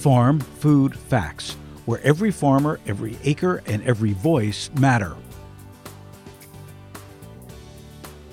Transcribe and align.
Farm 0.00 0.40
Food 0.40 0.98
Facts, 0.98 1.58
where 1.84 2.00
every 2.00 2.30
farmer, 2.30 2.80
every 2.86 3.18
acre, 3.22 3.62
and 3.66 3.82
every 3.82 4.14
voice 4.14 4.70
matter. 4.80 5.14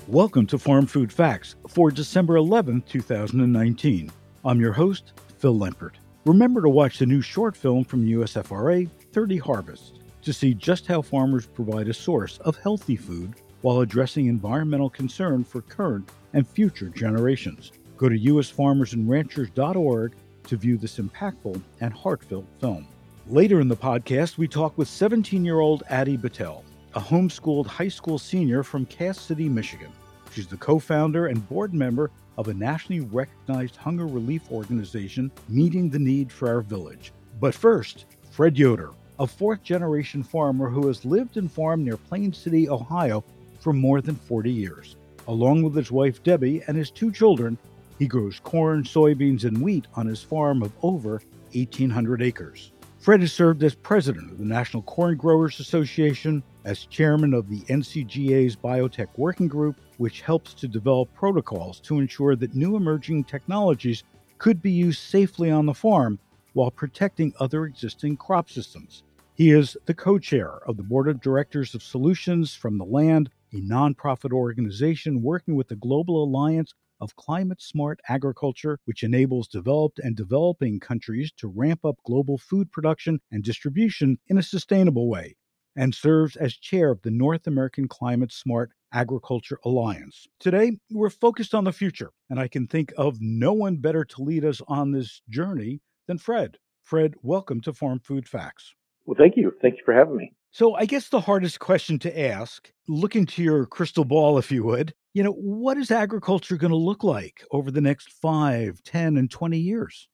Welcome 0.06 0.46
to 0.46 0.56
Farm 0.56 0.86
Food 0.86 1.12
Facts 1.12 1.56
for 1.68 1.90
December 1.90 2.36
11, 2.36 2.84
2019. 2.88 4.10
I'm 4.46 4.60
your 4.62 4.72
host, 4.72 5.12
Phil 5.36 5.54
Lempert. 5.54 5.96
Remember 6.24 6.62
to 6.62 6.70
watch 6.70 7.00
the 7.00 7.04
new 7.04 7.20
short 7.20 7.54
film 7.54 7.84
from 7.84 8.06
USFRA, 8.06 8.88
30 9.12 9.36
Harvests, 9.36 9.92
to 10.22 10.32
see 10.32 10.54
just 10.54 10.86
how 10.86 11.02
farmers 11.02 11.44
provide 11.44 11.88
a 11.88 11.94
source 11.94 12.38
of 12.38 12.56
healthy 12.56 12.96
food 12.96 13.34
while 13.60 13.80
addressing 13.80 14.24
environmental 14.24 14.88
concern 14.88 15.44
for 15.44 15.60
current 15.60 16.08
and 16.32 16.48
future 16.48 16.88
generations. 16.88 17.72
Go 17.98 18.08
to 18.08 18.18
usfarmersandranchers.org 18.18 20.14
to 20.48 20.56
view 20.56 20.76
this 20.76 20.98
impactful 20.98 21.60
and 21.80 21.92
heartfelt 21.92 22.46
film. 22.60 22.86
Later 23.28 23.60
in 23.60 23.68
the 23.68 23.76
podcast, 23.76 24.38
we 24.38 24.48
talk 24.48 24.76
with 24.76 24.88
17 24.88 25.44
year 25.44 25.60
old 25.60 25.82
Addie 25.88 26.18
Battelle, 26.18 26.64
a 26.94 27.00
homeschooled 27.00 27.66
high 27.66 27.88
school 27.88 28.18
senior 28.18 28.62
from 28.62 28.86
Cass 28.86 29.20
City, 29.20 29.48
Michigan. 29.48 29.92
She's 30.32 30.46
the 30.46 30.56
co 30.56 30.78
founder 30.78 31.26
and 31.26 31.46
board 31.48 31.74
member 31.74 32.10
of 32.38 32.48
a 32.48 32.54
nationally 32.54 33.00
recognized 33.00 33.76
hunger 33.76 34.06
relief 34.06 34.50
organization 34.50 35.30
meeting 35.48 35.90
the 35.90 35.98
need 35.98 36.32
for 36.32 36.48
our 36.48 36.60
village. 36.60 37.12
But 37.40 37.54
first, 37.54 38.06
Fred 38.30 38.56
Yoder, 38.56 38.92
a 39.18 39.26
fourth 39.26 39.62
generation 39.62 40.22
farmer 40.22 40.70
who 40.70 40.86
has 40.86 41.04
lived 41.04 41.36
and 41.36 41.50
farmed 41.50 41.84
near 41.84 41.96
Plain 41.96 42.32
City, 42.32 42.68
Ohio 42.68 43.24
for 43.60 43.72
more 43.72 44.00
than 44.00 44.14
40 44.14 44.50
years. 44.50 44.96
Along 45.26 45.62
with 45.62 45.74
his 45.74 45.90
wife 45.90 46.22
Debbie 46.22 46.62
and 46.66 46.76
his 46.76 46.90
two 46.90 47.12
children, 47.12 47.58
he 47.98 48.06
grows 48.06 48.40
corn, 48.40 48.84
soybeans, 48.84 49.44
and 49.44 49.60
wheat 49.60 49.86
on 49.94 50.06
his 50.06 50.22
farm 50.22 50.62
of 50.62 50.72
over 50.82 51.20
1,800 51.52 52.22
acres. 52.22 52.72
Fred 52.98 53.20
has 53.20 53.32
served 53.32 53.62
as 53.62 53.74
president 53.74 54.30
of 54.30 54.38
the 54.38 54.44
National 54.44 54.82
Corn 54.82 55.16
Growers 55.16 55.60
Association, 55.60 56.42
as 56.64 56.84
chairman 56.86 57.32
of 57.32 57.48
the 57.48 57.60
NCGA's 57.62 58.56
Biotech 58.56 59.08
Working 59.16 59.48
Group, 59.48 59.80
which 59.98 60.20
helps 60.20 60.52
to 60.54 60.68
develop 60.68 61.12
protocols 61.14 61.80
to 61.80 61.98
ensure 61.98 62.36
that 62.36 62.54
new 62.54 62.76
emerging 62.76 63.24
technologies 63.24 64.04
could 64.38 64.60
be 64.60 64.70
used 64.70 65.00
safely 65.00 65.50
on 65.50 65.66
the 65.66 65.74
farm 65.74 66.18
while 66.52 66.70
protecting 66.70 67.32
other 67.40 67.64
existing 67.64 68.16
crop 68.16 68.50
systems. 68.50 69.04
He 69.34 69.50
is 69.50 69.76
the 69.86 69.94
co 69.94 70.18
chair 70.18 70.58
of 70.66 70.76
the 70.76 70.82
board 70.82 71.08
of 71.08 71.20
directors 71.20 71.74
of 71.74 71.82
Solutions 71.82 72.54
from 72.54 72.78
the 72.78 72.84
Land, 72.84 73.30
a 73.52 73.60
nonprofit 73.60 74.32
organization 74.32 75.22
working 75.22 75.54
with 75.54 75.68
the 75.68 75.76
Global 75.76 76.24
Alliance 76.24 76.74
of 77.00 77.16
climate 77.16 77.60
smart 77.60 78.00
agriculture, 78.08 78.78
which 78.84 79.02
enables 79.02 79.48
developed 79.48 79.98
and 79.98 80.16
developing 80.16 80.80
countries 80.80 81.32
to 81.36 81.48
ramp 81.48 81.84
up 81.84 81.96
global 82.04 82.38
food 82.38 82.70
production 82.72 83.20
and 83.30 83.42
distribution 83.44 84.18
in 84.28 84.38
a 84.38 84.42
sustainable 84.42 85.08
way, 85.08 85.36
and 85.76 85.94
serves 85.94 86.36
as 86.36 86.54
chair 86.54 86.90
of 86.90 87.02
the 87.02 87.10
North 87.10 87.46
American 87.46 87.88
Climate 87.88 88.32
Smart 88.32 88.70
Agriculture 88.92 89.58
Alliance. 89.64 90.26
Today, 90.40 90.78
we're 90.90 91.10
focused 91.10 91.54
on 91.54 91.64
the 91.64 91.72
future, 91.72 92.10
and 92.30 92.40
I 92.40 92.48
can 92.48 92.66
think 92.66 92.92
of 92.96 93.18
no 93.20 93.52
one 93.52 93.76
better 93.76 94.04
to 94.04 94.22
lead 94.22 94.44
us 94.44 94.62
on 94.66 94.92
this 94.92 95.20
journey 95.28 95.80
than 96.06 96.18
Fred. 96.18 96.56
Fred, 96.84 97.14
welcome 97.22 97.60
to 97.62 97.72
Farm 97.72 98.00
Food 98.00 98.26
Facts. 98.26 98.74
Well, 99.04 99.16
thank 99.18 99.36
you. 99.36 99.52
Thank 99.60 99.76
you 99.76 99.82
for 99.84 99.94
having 99.94 100.16
me. 100.16 100.32
So, 100.50 100.74
I 100.74 100.86
guess 100.86 101.08
the 101.08 101.20
hardest 101.20 101.60
question 101.60 101.98
to 102.00 102.20
ask, 102.20 102.72
look 102.88 103.14
into 103.14 103.42
your 103.42 103.66
crystal 103.66 104.04
ball, 104.04 104.38
if 104.38 104.50
you 104.50 104.64
would, 104.64 104.94
you 105.12 105.22
know, 105.22 105.32
what 105.32 105.76
is 105.76 105.90
agriculture 105.90 106.56
going 106.56 106.70
to 106.70 106.76
look 106.76 107.04
like 107.04 107.44
over 107.50 107.70
the 107.70 107.80
next 107.80 108.12
five, 108.12 108.82
ten, 108.82 109.16
and 109.16 109.30
20 109.30 109.58
years? 109.58 110.08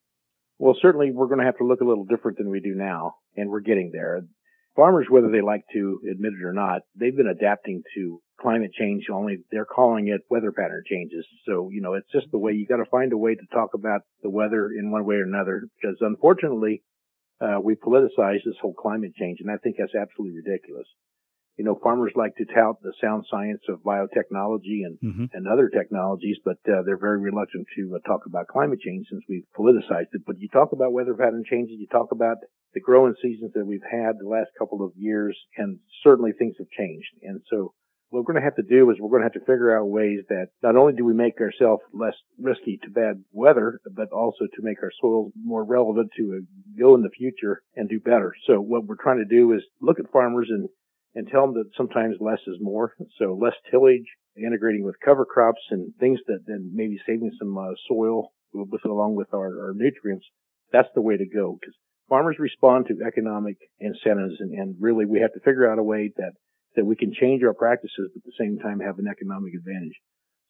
Well, 0.58 0.76
certainly 0.80 1.10
we're 1.12 1.26
going 1.26 1.40
to 1.40 1.44
have 1.44 1.58
to 1.58 1.66
look 1.66 1.80
a 1.80 1.84
little 1.84 2.04
different 2.04 2.38
than 2.38 2.50
we 2.50 2.60
do 2.60 2.74
now, 2.74 3.16
and 3.36 3.50
we're 3.50 3.60
getting 3.60 3.90
there. 3.92 4.22
Farmers, 4.76 5.06
whether 5.08 5.30
they 5.30 5.40
like 5.40 5.64
to 5.72 6.00
admit 6.10 6.32
it 6.32 6.44
or 6.44 6.52
not, 6.52 6.82
they've 6.98 7.16
been 7.16 7.28
adapting 7.28 7.82
to 7.94 8.20
climate 8.40 8.72
change, 8.72 9.04
only 9.12 9.38
they're 9.52 9.64
calling 9.64 10.08
it 10.08 10.22
weather 10.30 10.50
pattern 10.50 10.82
changes. 10.88 11.24
So, 11.46 11.70
you 11.72 11.80
know, 11.80 11.94
it's 11.94 12.10
just 12.10 12.26
the 12.32 12.38
way 12.38 12.52
you 12.52 12.66
got 12.66 12.78
to 12.78 12.90
find 12.90 13.12
a 13.12 13.16
way 13.16 13.34
to 13.34 13.46
talk 13.52 13.74
about 13.74 14.02
the 14.22 14.30
weather 14.30 14.70
in 14.76 14.90
one 14.90 15.04
way 15.04 15.16
or 15.16 15.24
another, 15.24 15.68
because 15.80 15.96
unfortunately, 16.00 16.82
uh, 17.44 17.60
we 17.60 17.74
politicize 17.74 18.40
this 18.44 18.56
whole 18.60 18.74
climate 18.74 19.14
change, 19.14 19.38
and 19.40 19.50
I 19.50 19.58
think 19.58 19.76
that's 19.78 19.94
absolutely 19.94 20.40
ridiculous 20.40 20.86
you 21.56 21.64
know, 21.64 21.78
farmers 21.82 22.12
like 22.16 22.34
to 22.36 22.44
tout 22.44 22.82
the 22.82 22.92
sound 23.00 23.24
science 23.30 23.62
of 23.68 23.78
biotechnology 23.80 24.82
and, 24.84 24.98
mm-hmm. 25.02 25.24
and 25.32 25.46
other 25.46 25.68
technologies, 25.68 26.36
but 26.44 26.58
uh, 26.66 26.82
they're 26.84 26.98
very 26.98 27.20
reluctant 27.20 27.66
to 27.76 27.94
uh, 27.94 28.08
talk 28.08 28.26
about 28.26 28.48
climate 28.48 28.80
change 28.80 29.06
since 29.08 29.22
we've 29.28 29.46
politicized 29.56 30.10
it. 30.12 30.22
But 30.26 30.40
you 30.40 30.48
talk 30.48 30.72
about 30.72 30.92
weather 30.92 31.14
pattern 31.14 31.44
changes, 31.48 31.76
you 31.78 31.86
talk 31.86 32.10
about 32.10 32.38
the 32.74 32.80
growing 32.80 33.14
seasons 33.22 33.52
that 33.54 33.66
we've 33.66 33.86
had 33.88 34.18
the 34.18 34.28
last 34.28 34.50
couple 34.58 34.84
of 34.84 34.92
years, 34.96 35.38
and 35.56 35.78
certainly 36.02 36.32
things 36.32 36.56
have 36.58 36.70
changed. 36.76 37.10
And 37.22 37.40
so 37.48 37.72
what 38.14 38.20
we're 38.20 38.32
going 38.32 38.42
to 38.42 38.46
have 38.46 38.54
to 38.54 38.62
do 38.62 38.88
is 38.90 38.96
we're 39.00 39.10
going 39.10 39.22
to 39.22 39.26
have 39.26 39.32
to 39.32 39.40
figure 39.40 39.76
out 39.76 39.88
ways 39.88 40.20
that 40.28 40.46
not 40.62 40.76
only 40.76 40.92
do 40.92 41.04
we 41.04 41.12
make 41.12 41.40
ourselves 41.40 41.82
less 41.92 42.14
risky 42.38 42.78
to 42.84 42.88
bad 42.88 43.24
weather, 43.32 43.80
but 43.92 44.12
also 44.12 44.44
to 44.54 44.62
make 44.62 44.80
our 44.84 44.92
soils 45.00 45.32
more 45.34 45.64
relevant 45.64 46.10
to 46.16 46.46
go 46.78 46.94
in 46.94 47.02
the 47.02 47.10
future 47.10 47.62
and 47.74 47.88
do 47.88 47.98
better. 47.98 48.32
So 48.46 48.60
what 48.60 48.86
we're 48.86 49.02
trying 49.02 49.18
to 49.18 49.24
do 49.24 49.52
is 49.52 49.62
look 49.80 49.98
at 49.98 50.12
farmers 50.12 50.46
and 50.48 50.68
and 51.16 51.28
tell 51.28 51.42
them 51.42 51.54
that 51.54 51.70
sometimes 51.76 52.16
less 52.20 52.40
is 52.46 52.56
more. 52.60 52.92
So 53.18 53.38
less 53.40 53.54
tillage, 53.70 54.06
integrating 54.36 54.84
with 54.84 54.96
cover 55.04 55.24
crops 55.24 55.62
and 55.70 55.92
things 55.98 56.18
that 56.26 56.40
then 56.46 56.70
maybe 56.72 56.98
saving 57.06 57.32
some 57.38 57.56
uh, 57.56 57.74
soil 57.88 58.32
with 58.52 58.84
along 58.84 59.16
with 59.16 59.32
our, 59.32 59.66
our, 59.66 59.72
nutrients. 59.74 60.26
That's 60.72 60.88
the 60.94 61.02
way 61.02 61.16
to 61.16 61.26
go 61.26 61.56
because 61.60 61.74
farmers 62.08 62.36
respond 62.38 62.86
to 62.86 63.06
economic 63.06 63.56
incentives 63.78 64.34
and, 64.40 64.52
and 64.52 64.76
really 64.80 65.04
we 65.04 65.20
have 65.20 65.32
to 65.34 65.40
figure 65.40 65.70
out 65.70 65.78
a 65.78 65.84
way 65.84 66.12
that 66.16 66.32
that 66.76 66.84
we 66.84 66.96
can 66.96 67.12
change 67.12 67.42
our 67.42 67.54
practices 67.54 68.10
but 68.14 68.20
at 68.20 68.24
the 68.24 68.32
same 68.38 68.58
time 68.58 68.80
have 68.80 68.98
an 68.98 69.08
economic 69.10 69.54
advantage. 69.54 69.94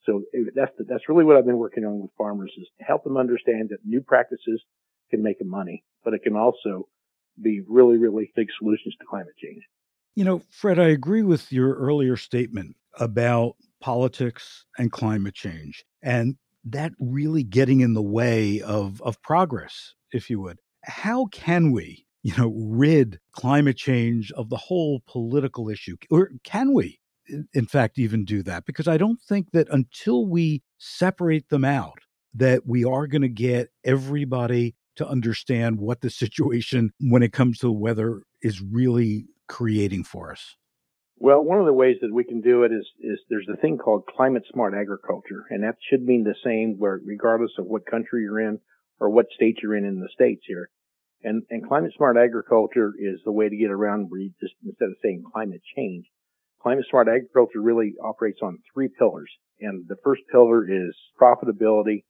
So 0.05 0.23
that's 0.55 0.71
the, 0.77 0.83
that's 0.83 1.09
really 1.09 1.23
what 1.23 1.35
I've 1.35 1.45
been 1.45 1.57
working 1.57 1.83
on 1.83 2.01
with 2.01 2.11
farmers 2.17 2.51
is 2.57 2.67
to 2.79 2.85
help 2.85 3.03
them 3.03 3.17
understand 3.17 3.69
that 3.69 3.79
new 3.83 4.01
practices 4.01 4.61
can 5.09 5.23
make 5.23 5.39
them 5.39 5.49
money, 5.49 5.83
but 6.03 6.13
it 6.13 6.23
can 6.23 6.35
also 6.35 6.87
be 7.41 7.61
really, 7.67 7.97
really 7.97 8.31
big 8.35 8.47
solutions 8.59 8.95
to 8.99 9.05
climate 9.09 9.33
change. 9.41 9.63
You 10.15 10.23
know, 10.23 10.41
Fred, 10.49 10.79
I 10.79 10.87
agree 10.89 11.23
with 11.23 11.51
your 11.51 11.75
earlier 11.75 12.15
statement 12.17 12.75
about 12.99 13.55
politics 13.81 14.65
and 14.77 14.91
climate 14.91 15.33
change 15.33 15.85
and 16.01 16.37
that 16.63 16.93
really 16.99 17.43
getting 17.43 17.81
in 17.81 17.93
the 17.93 18.01
way 18.01 18.61
of, 18.61 19.01
of 19.01 19.21
progress, 19.21 19.93
if 20.11 20.29
you 20.29 20.39
would. 20.41 20.59
How 20.83 21.25
can 21.27 21.71
we, 21.71 22.04
you 22.25 22.35
know, 22.39 22.51
rid 22.57 23.19
climate 23.33 23.77
change 23.77 24.31
of 24.31 24.49
the 24.49 24.57
whole 24.57 25.03
political 25.05 25.69
issue? 25.69 25.95
Or 26.09 26.31
can 26.43 26.73
we, 26.73 26.99
in 27.53 27.67
fact, 27.67 27.99
even 27.99 28.25
do 28.25 28.41
that? 28.41 28.65
Because 28.65 28.87
I 28.87 28.97
don't 28.97 29.21
think 29.21 29.51
that 29.51 29.67
until 29.69 30.25
we 30.25 30.63
separate 30.79 31.49
them 31.49 31.63
out, 31.63 31.99
that 32.33 32.65
we 32.65 32.83
are 32.83 33.05
going 33.05 33.21
to 33.21 33.29
get 33.29 33.69
everybody 33.83 34.73
to 34.95 35.07
understand 35.07 35.77
what 35.77 36.01
the 36.01 36.09
situation 36.09 36.91
when 36.99 37.21
it 37.21 37.31
comes 37.31 37.59
to 37.59 37.71
weather 37.71 38.23
is 38.41 38.59
really 38.59 39.27
creating 39.47 40.03
for 40.03 40.31
us? 40.31 40.55
Well, 41.17 41.43
one 41.43 41.59
of 41.59 41.67
the 41.67 41.73
ways 41.73 41.97
that 42.01 42.11
we 42.11 42.23
can 42.23 42.41
do 42.41 42.63
it 42.63 42.71
is, 42.71 42.87
is 43.01 43.19
there's 43.29 43.47
a 43.53 43.57
thing 43.57 43.77
called 43.77 44.07
climate 44.07 44.45
smart 44.51 44.73
agriculture, 44.73 45.45
and 45.51 45.63
that 45.63 45.77
should 45.87 46.01
mean 46.01 46.23
the 46.23 46.33
same 46.43 46.79
where 46.79 46.99
regardless 47.05 47.51
of 47.59 47.67
what 47.67 47.85
country 47.85 48.23
you're 48.23 48.41
in 48.41 48.59
or 48.99 49.11
what 49.11 49.27
state 49.35 49.59
you're 49.61 49.75
in 49.75 49.85
in 49.85 49.99
the 49.99 50.09
states 50.11 50.41
here. 50.47 50.71
And, 51.23 51.43
and 51.49 51.67
climate 51.67 51.93
smart 51.97 52.17
agriculture 52.17 52.93
is 52.97 53.19
the 53.25 53.31
way 53.31 53.49
to 53.49 53.57
get 53.57 53.71
around 53.71 54.07
where 54.09 54.19
you 54.19 54.31
just, 54.39 54.53
instead 54.63 54.89
of 54.89 54.95
saying 55.01 55.23
climate 55.33 55.61
change, 55.75 56.05
climate 56.61 56.85
smart 56.89 57.07
agriculture 57.07 57.61
really 57.61 57.93
operates 58.03 58.39
on 58.43 58.59
three 58.73 58.89
pillars. 58.99 59.31
And 59.59 59.87
the 59.87 59.95
first 60.03 60.21
pillar 60.31 60.69
is 60.69 60.95
profitability 61.19 62.03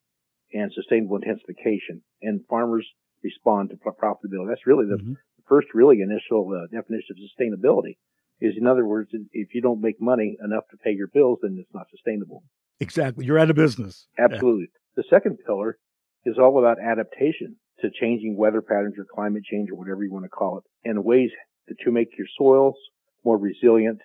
and 0.54 0.72
sustainable 0.74 1.18
intensification. 1.18 2.02
And 2.22 2.42
farmers 2.50 2.88
respond 3.24 3.70
to 3.70 3.78
profitability. 3.78 4.50
That's 4.50 4.68
really 4.68 4.86
the, 4.88 4.98
mm-hmm 4.98 5.14
first 5.48 5.68
really 5.74 6.02
initial 6.02 6.50
uh, 6.52 6.68
definition 6.76 7.16
of 7.16 7.18
sustainability 7.18 7.98
is 8.42 8.54
in 8.58 8.68
other 8.68 8.86
words 8.86 9.10
if 9.32 9.50
you 9.54 9.62
don't 9.62 9.82
make 9.82 10.02
money 10.02 10.38
enough 10.44 10.64
to 10.72 10.78
pay 10.78 10.92
your 10.92 11.08
bills 11.08 11.40
then 11.42 11.58
it's 11.60 11.74
not 11.74 11.88
sustainable 11.90 12.44
exactly 12.80 13.26
you're 13.26 13.40
out 13.40 13.50
of 13.50 13.56
business 13.56 14.08
absolutely 14.20 14.64
yeah. 14.64 14.80
the 14.98 15.04
second 15.10 15.38
pillar 15.46 15.78
is 16.26 16.38
all 16.38 16.60
about 16.60 16.78
adaptation 16.80 17.56
to 17.82 17.90
changing 18.00 18.38
weather 18.38 18.62
patterns 18.62 18.96
or 18.98 19.06
climate 19.14 19.44
change 19.44 19.70
or 19.70 19.76
whatever 19.76 20.04
you 20.04 20.12
want 20.12 20.26
to 20.26 20.30
call 20.30 20.58
it 20.58 20.90
and 20.90 21.04
ways 21.04 21.30
to 21.84 21.92
make 21.92 22.18
your 22.18 22.28
soils 22.38 22.76
more 23.24 23.38
resilient 23.38 24.00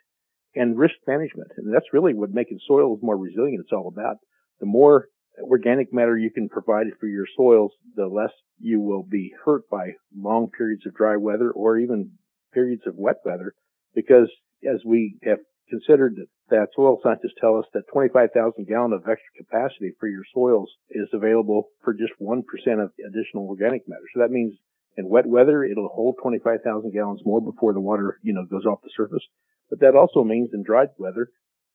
and 0.54 0.78
risk 0.78 0.94
management 1.06 1.48
and 1.56 1.72
that's 1.72 1.92
really 1.92 2.14
what 2.14 2.30
making 2.30 2.58
soils 2.66 2.98
more 3.02 3.16
resilient 3.16 3.60
it's 3.60 3.72
all 3.72 3.88
about 3.88 4.16
the 4.60 4.66
more 4.66 5.06
organic 5.42 5.92
matter 5.92 6.16
you 6.16 6.30
can 6.30 6.48
provide 6.48 6.86
for 6.98 7.06
your 7.06 7.26
soils, 7.36 7.72
the 7.96 8.06
less 8.06 8.32
you 8.58 8.80
will 8.80 9.02
be 9.02 9.32
hurt 9.44 9.68
by 9.70 9.92
long 10.16 10.50
periods 10.56 10.86
of 10.86 10.94
dry 10.94 11.16
weather 11.16 11.50
or 11.50 11.78
even 11.78 12.10
periods 12.52 12.82
of 12.86 12.94
wet 12.96 13.16
weather. 13.24 13.54
Because 13.94 14.30
as 14.68 14.80
we 14.84 15.16
have 15.24 15.38
considered 15.70 16.16
that 16.50 16.68
soil 16.74 16.98
scientists 17.02 17.38
tell 17.40 17.56
us 17.56 17.64
that 17.72 17.88
25,000 17.92 18.66
gallon 18.66 18.92
of 18.92 19.08
extra 19.08 19.32
capacity 19.38 19.92
for 19.98 20.08
your 20.08 20.24
soils 20.34 20.68
is 20.90 21.08
available 21.12 21.68
for 21.84 21.94
just 21.94 22.12
1% 22.20 22.42
of 22.82 22.90
additional 23.06 23.48
organic 23.48 23.88
matter. 23.88 24.04
So 24.12 24.20
that 24.20 24.30
means 24.30 24.54
In 24.96 25.08
wet 25.08 25.26
weather, 25.26 25.64
it'll 25.64 25.88
hold 25.88 26.16
25,000 26.20 26.92
gallons 26.92 27.20
more 27.24 27.40
before 27.40 27.72
the 27.72 27.80
water, 27.80 28.18
you 28.22 28.32
know, 28.32 28.44
goes 28.44 28.66
off 28.66 28.82
the 28.82 28.90
surface. 28.96 29.24
But 29.68 29.80
that 29.80 29.94
also 29.94 30.24
means 30.24 30.50
in 30.52 30.62
dry 30.62 30.86
weather 30.98 31.30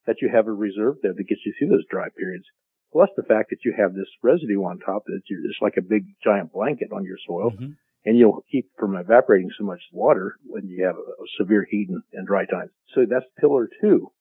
that 0.05 0.21
you 0.21 0.29
have 0.29 0.47
a 0.47 0.53
reserve 0.53 0.97
there 1.01 1.13
that 1.13 1.27
gets 1.27 1.41
you 1.45 1.53
through 1.57 1.69
those 1.69 1.85
dry 1.89 2.09
periods. 2.15 2.45
Plus 2.91 3.09
the 3.15 3.23
fact 3.23 3.49
that 3.49 3.65
you 3.65 3.73
have 3.77 3.93
this 3.93 4.07
residue 4.21 4.63
on 4.63 4.79
top 4.79 5.03
that 5.05 5.21
it's 5.27 5.61
like 5.61 5.77
a 5.77 5.81
big 5.81 6.05
giant 6.23 6.51
blanket 6.51 6.91
on 6.91 7.03
your 7.03 7.17
soil. 7.25 7.51
Mm-hmm. 7.51 7.71
And 8.05 8.17
you'll 8.17 8.45
keep 8.51 8.69
from 8.77 8.95
evaporating 8.95 9.49
so 9.57 9.65
much 9.65 9.81
water 9.91 10.35
when 10.45 10.67
you 10.67 10.85
have 10.85 10.95
severe 11.39 11.65
heat 11.69 11.89
and, 11.89 12.03
and 12.13 12.27
dry 12.27 12.45
times. 12.45 12.69
So 12.93 13.05
that's 13.09 13.25
pillar 13.39 13.67
two. 13.81 14.11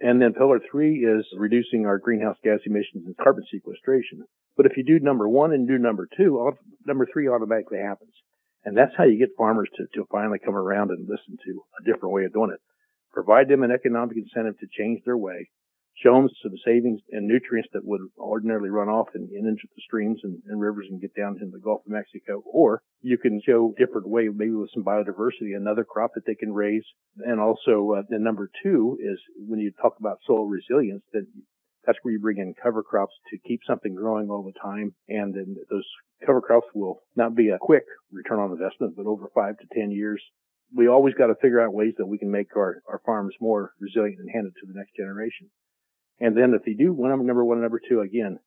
And 0.00 0.20
then 0.20 0.32
pillar 0.32 0.60
three 0.70 1.04
is 1.04 1.26
reducing 1.36 1.86
our 1.86 1.98
greenhouse 1.98 2.36
gas 2.42 2.60
emissions 2.66 3.04
and 3.06 3.16
carbon 3.16 3.44
sequestration. 3.50 4.24
But 4.56 4.66
if 4.66 4.76
you 4.76 4.84
do 4.84 4.98
number 4.98 5.28
one 5.28 5.52
and 5.52 5.68
do 5.68 5.78
number 5.78 6.08
two, 6.16 6.52
number 6.86 7.06
three 7.12 7.28
automatically 7.28 7.78
happens. 7.78 8.12
And 8.64 8.76
that's 8.76 8.92
how 8.96 9.04
you 9.04 9.18
get 9.18 9.36
farmers 9.36 9.68
to, 9.76 9.84
to 9.94 10.06
finally 10.10 10.38
come 10.42 10.56
around 10.56 10.90
and 10.90 11.08
listen 11.08 11.36
to 11.44 11.62
a 11.80 11.84
different 11.84 12.14
way 12.14 12.24
of 12.24 12.32
doing 12.32 12.50
it. 12.50 12.60
Provide 13.12 13.48
them 13.48 13.62
an 13.62 13.70
economic 13.70 14.16
incentive 14.16 14.58
to 14.60 14.66
change 14.76 15.02
their 15.04 15.18
way 15.18 15.50
show 16.02 16.14
them 16.14 16.28
some 16.42 16.52
savings 16.64 17.00
and 17.10 17.26
nutrients 17.26 17.68
that 17.72 17.84
would 17.84 18.00
ordinarily 18.18 18.70
run 18.70 18.88
off 18.88 19.08
and, 19.14 19.28
and 19.30 19.46
into 19.46 19.66
the 19.74 19.82
streams 19.86 20.20
and, 20.24 20.42
and, 20.46 20.60
rivers 20.60 20.86
and 20.90 21.00
get 21.00 21.14
down 21.14 21.36
into 21.40 21.52
the 21.52 21.62
Gulf 21.62 21.82
of 21.86 21.92
Mexico. 21.92 22.42
Or 22.46 22.82
you 23.00 23.16
can 23.16 23.40
show 23.46 23.74
different 23.78 24.08
way, 24.08 24.28
maybe 24.28 24.52
with 24.52 24.70
some 24.74 24.84
biodiversity, 24.84 25.56
another 25.56 25.84
crop 25.84 26.12
that 26.14 26.26
they 26.26 26.34
can 26.34 26.52
raise. 26.52 26.84
And 27.18 27.40
also, 27.40 27.94
uh, 27.96 28.02
the 28.08 28.18
number 28.18 28.50
two 28.62 28.98
is 29.00 29.18
when 29.36 29.60
you 29.60 29.72
talk 29.80 29.94
about 30.00 30.18
soil 30.26 30.46
resilience, 30.46 31.02
that 31.12 31.26
that's 31.86 31.98
where 32.02 32.12
you 32.12 32.20
bring 32.20 32.38
in 32.38 32.54
cover 32.60 32.82
crops 32.82 33.14
to 33.30 33.38
keep 33.46 33.60
something 33.66 33.94
growing 33.94 34.30
all 34.30 34.42
the 34.42 34.58
time. 34.60 34.94
And 35.08 35.34
then 35.34 35.56
those 35.70 35.86
cover 36.26 36.40
crops 36.40 36.66
will 36.74 37.02
not 37.14 37.34
be 37.36 37.50
a 37.50 37.58
quick 37.60 37.84
return 38.10 38.38
on 38.38 38.52
investment, 38.52 38.96
but 38.96 39.06
over 39.06 39.30
five 39.34 39.58
to 39.58 39.66
10 39.78 39.90
years. 39.90 40.22
We 40.74 40.88
always 40.88 41.14
got 41.14 41.28
to 41.28 41.34
figure 41.36 41.60
out 41.60 41.74
ways 41.74 41.94
that 41.98 42.06
we 42.06 42.18
can 42.18 42.30
make 42.30 42.56
our, 42.56 42.82
our 42.88 43.00
farms 43.04 43.34
more 43.40 43.72
resilient 43.80 44.18
and 44.18 44.30
hand 44.32 44.46
it 44.46 44.54
to 44.60 44.66
the 44.66 44.76
next 44.76 44.96
generation. 44.96 45.50
And 46.20 46.36
then 46.36 46.54
if 46.54 46.66
you 46.66 46.76
do 46.76 46.92
one 46.92 47.10
number 47.26 47.44
one, 47.44 47.60
number 47.60 47.80
two 47.88 48.00
again, 48.00 48.38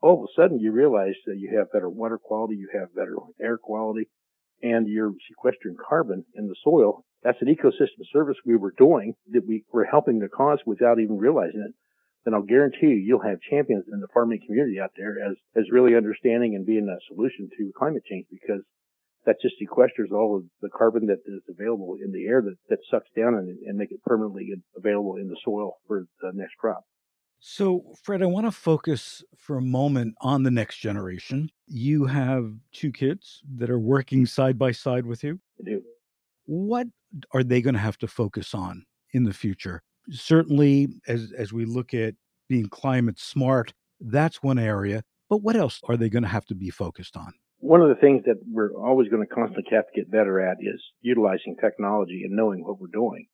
all 0.00 0.22
of 0.22 0.24
a 0.24 0.32
sudden 0.40 0.58
you 0.58 0.72
realize 0.72 1.14
that 1.26 1.38
you 1.38 1.56
have 1.56 1.72
better 1.72 1.88
water 1.88 2.18
quality, 2.18 2.56
you 2.56 2.68
have 2.74 2.94
better 2.94 3.16
air 3.40 3.58
quality, 3.58 4.08
and 4.62 4.86
you're 4.86 5.12
sequestering 5.28 5.76
carbon 5.88 6.24
in 6.34 6.48
the 6.48 6.56
soil. 6.62 7.04
That's 7.22 7.40
an 7.40 7.54
ecosystem 7.54 8.04
service 8.12 8.36
we 8.44 8.56
were 8.56 8.74
doing 8.76 9.14
that 9.30 9.46
we 9.46 9.64
were 9.72 9.84
helping 9.84 10.18
the 10.18 10.28
cause 10.28 10.58
without 10.66 10.98
even 11.00 11.18
realizing 11.18 11.64
it. 11.68 11.74
Then 12.24 12.34
I'll 12.34 12.42
guarantee 12.42 12.86
you, 12.86 13.02
you'll 13.02 13.22
have 13.22 13.40
champions 13.40 13.84
in 13.92 14.00
the 14.00 14.06
farming 14.14 14.40
community 14.46 14.78
out 14.78 14.92
there 14.96 15.16
as, 15.24 15.36
as 15.56 15.72
really 15.72 15.96
understanding 15.96 16.54
and 16.54 16.64
being 16.64 16.88
a 16.88 17.14
solution 17.14 17.48
to 17.58 17.72
climate 17.76 18.04
change 18.08 18.26
because 18.30 18.62
that 19.26 19.40
just 19.40 19.54
sequesters 19.60 20.12
all 20.12 20.36
of 20.36 20.44
the 20.60 20.68
carbon 20.68 21.06
that 21.06 21.22
is 21.26 21.42
available 21.48 21.96
in 22.02 22.12
the 22.12 22.26
air 22.26 22.42
that, 22.42 22.56
that 22.68 22.78
sucks 22.90 23.10
down 23.16 23.34
and, 23.34 23.58
and 23.66 23.78
make 23.78 23.90
it 23.90 24.02
permanently 24.04 24.50
available 24.76 25.16
in 25.16 25.28
the 25.28 25.36
soil 25.44 25.78
for 25.86 26.06
the 26.20 26.30
next 26.34 26.56
crop. 26.58 26.84
So, 27.44 27.82
Fred, 28.04 28.22
I 28.22 28.26
want 28.26 28.46
to 28.46 28.52
focus 28.52 29.24
for 29.36 29.56
a 29.56 29.60
moment 29.60 30.14
on 30.20 30.44
the 30.44 30.50
next 30.50 30.76
generation. 30.76 31.50
You 31.66 32.04
have 32.04 32.52
two 32.70 32.92
kids 32.92 33.42
that 33.56 33.68
are 33.68 33.80
working 33.80 34.26
side 34.26 34.56
by 34.56 34.70
side 34.70 35.04
with 35.04 35.24
you. 35.24 35.40
I 35.60 35.64
do. 35.64 35.82
What 36.44 36.86
are 37.32 37.42
they 37.42 37.60
going 37.60 37.74
to 37.74 37.80
have 37.80 37.98
to 37.98 38.06
focus 38.06 38.54
on 38.54 38.86
in 39.12 39.24
the 39.24 39.32
future? 39.32 39.82
Certainly, 40.08 40.90
as, 41.08 41.32
as 41.36 41.52
we 41.52 41.64
look 41.64 41.94
at 41.94 42.14
being 42.48 42.68
climate 42.68 43.18
smart, 43.18 43.74
that's 43.98 44.40
one 44.40 44.60
area. 44.60 45.02
But 45.28 45.38
what 45.38 45.56
else 45.56 45.80
are 45.88 45.96
they 45.96 46.08
going 46.08 46.22
to 46.22 46.28
have 46.28 46.46
to 46.46 46.54
be 46.54 46.70
focused 46.70 47.16
on? 47.16 47.34
One 47.58 47.82
of 47.82 47.88
the 47.88 47.96
things 47.96 48.22
that 48.24 48.36
we're 48.48 48.72
always 48.72 49.08
going 49.08 49.26
to 49.26 49.34
constantly 49.34 49.64
have 49.72 49.86
to 49.92 50.00
get 50.00 50.12
better 50.12 50.40
at 50.40 50.58
is 50.60 50.80
utilizing 51.00 51.56
technology 51.60 52.22
and 52.24 52.36
knowing 52.36 52.62
what 52.62 52.80
we're 52.80 52.86
doing 52.86 53.26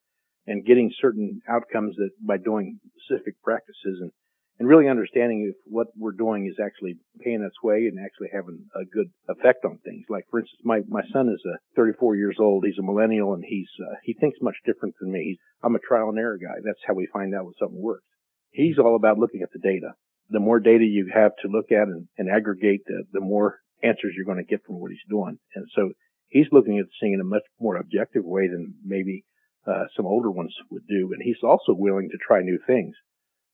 and 0.48 0.64
getting 0.64 0.90
certain 1.00 1.40
outcomes 1.48 1.94
that 1.96 2.10
by 2.26 2.38
doing 2.38 2.80
specific 3.04 3.34
practices 3.44 4.00
and, 4.00 4.10
and 4.58 4.66
really 4.66 4.88
understanding 4.88 5.52
if 5.52 5.56
what 5.66 5.88
we're 5.96 6.16
doing 6.16 6.46
is 6.46 6.58
actually 6.58 6.96
paying 7.20 7.42
its 7.42 7.62
way 7.62 7.86
and 7.86 7.98
actually 8.00 8.28
having 8.32 8.64
a 8.74 8.84
good 8.84 9.12
effect 9.28 9.64
on 9.64 9.78
things. 9.84 10.06
Like 10.08 10.24
for 10.30 10.40
instance, 10.40 10.60
my, 10.64 10.80
my 10.88 11.02
son 11.12 11.28
is 11.28 11.42
a 11.44 11.58
34 11.76 12.16
years 12.16 12.36
old. 12.40 12.64
He's 12.64 12.78
a 12.78 12.82
millennial 12.82 13.34
and 13.34 13.44
he's, 13.46 13.68
uh, 13.78 13.94
he 14.02 14.14
thinks 14.14 14.38
much 14.40 14.56
different 14.64 14.94
than 15.00 15.12
me. 15.12 15.38
I'm 15.62 15.76
a 15.76 15.86
trial 15.86 16.08
and 16.08 16.18
error 16.18 16.38
guy. 16.40 16.58
That's 16.64 16.82
how 16.86 16.94
we 16.94 17.06
find 17.12 17.34
out 17.34 17.44
when 17.44 17.54
something 17.60 17.80
works. 17.80 18.04
He's 18.50 18.78
all 18.78 18.96
about 18.96 19.18
looking 19.18 19.42
at 19.42 19.52
the 19.52 19.60
data. 19.60 19.92
The 20.30 20.40
more 20.40 20.60
data 20.60 20.84
you 20.84 21.10
have 21.14 21.32
to 21.42 21.48
look 21.48 21.70
at 21.70 21.88
and, 21.88 22.08
and 22.16 22.30
aggregate, 22.30 22.80
the, 22.86 23.04
the 23.12 23.20
more 23.20 23.60
answers 23.82 24.14
you're 24.16 24.26
going 24.26 24.44
to 24.44 24.50
get 24.50 24.64
from 24.64 24.80
what 24.80 24.90
he's 24.90 25.08
doing. 25.08 25.38
And 25.54 25.66
so 25.76 25.92
he's 26.28 26.48
looking 26.52 26.78
at 26.78 26.86
seeing 27.00 27.12
in 27.12 27.20
a 27.20 27.24
much 27.24 27.44
more 27.60 27.76
objective 27.76 28.24
way 28.24 28.48
than 28.48 28.74
maybe 28.84 29.24
uh, 29.68 29.84
some 29.96 30.06
older 30.06 30.30
ones 30.30 30.54
would 30.70 30.86
do. 30.86 31.10
And 31.12 31.22
he's 31.22 31.42
also 31.42 31.74
willing 31.74 32.08
to 32.10 32.18
try 32.18 32.40
new 32.40 32.58
things. 32.66 32.94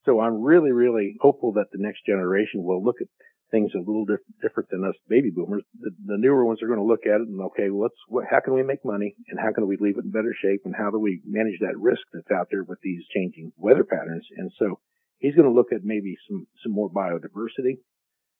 So 0.04 0.20
I'm 0.20 0.42
really, 0.42 0.72
really 0.72 1.16
hopeful 1.20 1.52
that 1.54 1.72
the 1.72 1.82
next 1.82 2.06
generation 2.06 2.62
will 2.62 2.84
look 2.84 2.96
at 3.00 3.08
things 3.50 3.72
a 3.74 3.78
little 3.78 4.04
diff- 4.04 4.40
different 4.42 4.68
than 4.70 4.84
us 4.84 4.94
baby 5.08 5.30
boomers. 5.30 5.62
The, 5.80 5.90
the, 6.06 6.18
newer 6.18 6.44
ones 6.44 6.62
are 6.62 6.66
going 6.66 6.78
to 6.78 6.84
look 6.84 7.06
at 7.06 7.20
it 7.20 7.28
and 7.28 7.40
okay, 7.52 7.70
let's 7.70 7.94
what, 8.08 8.24
how 8.28 8.40
can 8.40 8.54
we 8.54 8.62
make 8.62 8.84
money 8.84 9.14
and 9.28 9.38
how 9.38 9.52
can 9.52 9.66
we 9.66 9.76
leave 9.78 9.96
it 9.96 10.04
in 10.04 10.10
better 10.10 10.34
shape 10.42 10.62
and 10.64 10.74
how 10.76 10.90
do 10.90 10.98
we 10.98 11.22
manage 11.24 11.60
that 11.60 11.78
risk 11.78 12.02
that's 12.12 12.30
out 12.30 12.48
there 12.50 12.64
with 12.64 12.78
these 12.82 13.02
changing 13.14 13.52
weather 13.56 13.84
patterns? 13.84 14.26
And 14.36 14.50
so 14.58 14.80
he's 15.18 15.34
going 15.34 15.48
to 15.48 15.54
look 15.54 15.72
at 15.72 15.84
maybe 15.84 16.16
some 16.28 16.46
some 16.62 16.72
more 16.72 16.90
biodiversity, 16.90 17.78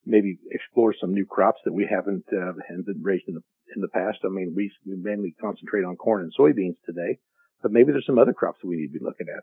maybe 0.05 0.39
explore 0.51 0.95
some 1.01 1.15
new 1.15 1.27
crops 1.27 1.61
that 1.65 1.73
we 1.73 1.87
haven't 1.89 2.25
uh, 2.33 2.53
been 2.85 3.03
raised 3.03 3.29
in 3.29 3.35
the 3.35 3.43
in 3.75 3.83
the 3.83 3.89
past. 3.89 4.19
I 4.25 4.29
mean, 4.29 4.53
we 4.57 4.73
we 4.87 4.97
mainly 4.97 5.35
concentrate 5.41 5.85
on 5.85 5.97
corn 5.97 6.23
and 6.23 6.33
soybeans 6.35 6.77
today, 6.85 7.19
but 7.65 7.73
maybe 7.73 7.93
there's 7.93 8.05
some 8.07 8.19
other 8.19 8.35
crops 8.35 8.61
that 8.61 8.69
we 8.69 8.77
need 8.77 8.93
to 8.93 8.99
be 8.99 9.05
looking 9.05 9.27
at. 9.35 9.43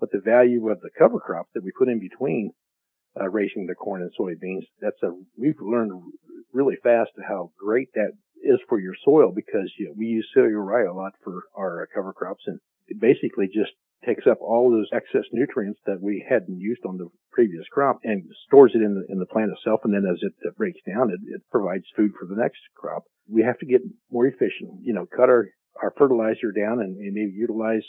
But 0.00 0.10
the 0.10 0.18
value 0.18 0.68
of 0.68 0.80
the 0.80 0.90
cover 0.98 1.20
crops 1.20 1.50
that 1.54 1.62
we 1.62 1.70
put 1.70 1.88
in 1.88 2.00
between 2.00 2.50
uh, 3.18 3.28
raising 3.28 3.66
the 3.66 3.76
corn 3.76 4.02
and 4.02 4.10
soybeans, 4.18 4.66
that's 4.80 5.00
a 5.04 5.14
we've 5.38 5.60
learned 5.60 5.92
really 6.52 6.74
fast 6.82 7.12
how 7.26 7.52
great 7.56 7.88
that 7.94 8.10
is 8.42 8.58
for 8.68 8.80
your 8.80 8.94
soil 9.04 9.30
because 9.32 9.72
you 9.78 9.86
know, 9.86 9.94
we 9.96 10.06
use 10.06 10.28
cereal 10.34 10.60
rye 10.60 10.90
a 10.90 10.92
lot 10.92 11.12
for 11.22 11.44
our 11.56 11.82
uh, 11.82 11.86
cover 11.94 12.12
crops, 12.12 12.42
and 12.48 12.58
it 12.88 13.00
basically 13.00 13.46
just 13.46 13.70
takes 14.04 14.26
up 14.26 14.38
all 14.40 14.72
those 14.72 14.90
excess 14.92 15.28
nutrients 15.30 15.78
that 15.86 16.02
we 16.02 16.26
hadn't 16.28 16.58
used 16.58 16.84
on 16.84 16.98
the 16.98 17.08
previous 17.30 17.64
crop 17.70 18.00
and 18.02 18.24
stores 18.48 18.72
it 18.74 18.82
in 18.82 18.94
the 18.94 19.04
in 19.08 19.20
the 19.20 19.26
plant 19.26 19.52
itself. 19.52 19.82
And 19.84 19.94
then 19.94 20.04
as 20.10 20.18
it 20.20 20.56
breaks 20.56 20.80
down, 20.84 21.10
it, 21.10 21.20
it 21.32 21.42
provides 21.52 21.84
food 21.94 22.10
for 22.18 22.26
the 22.26 22.34
next 22.34 22.58
crop. 22.74 23.04
We 23.30 23.42
have 23.42 23.58
to 23.60 23.66
get 23.66 23.82
more 24.10 24.26
efficient. 24.26 24.82
You 24.82 24.94
know, 24.94 25.06
cut 25.06 25.28
our 25.28 25.46
our 25.80 25.92
fertilizer 25.96 26.52
down 26.52 26.80
and, 26.80 26.96
and 26.98 27.14
maybe 27.14 27.32
utilize 27.32 27.82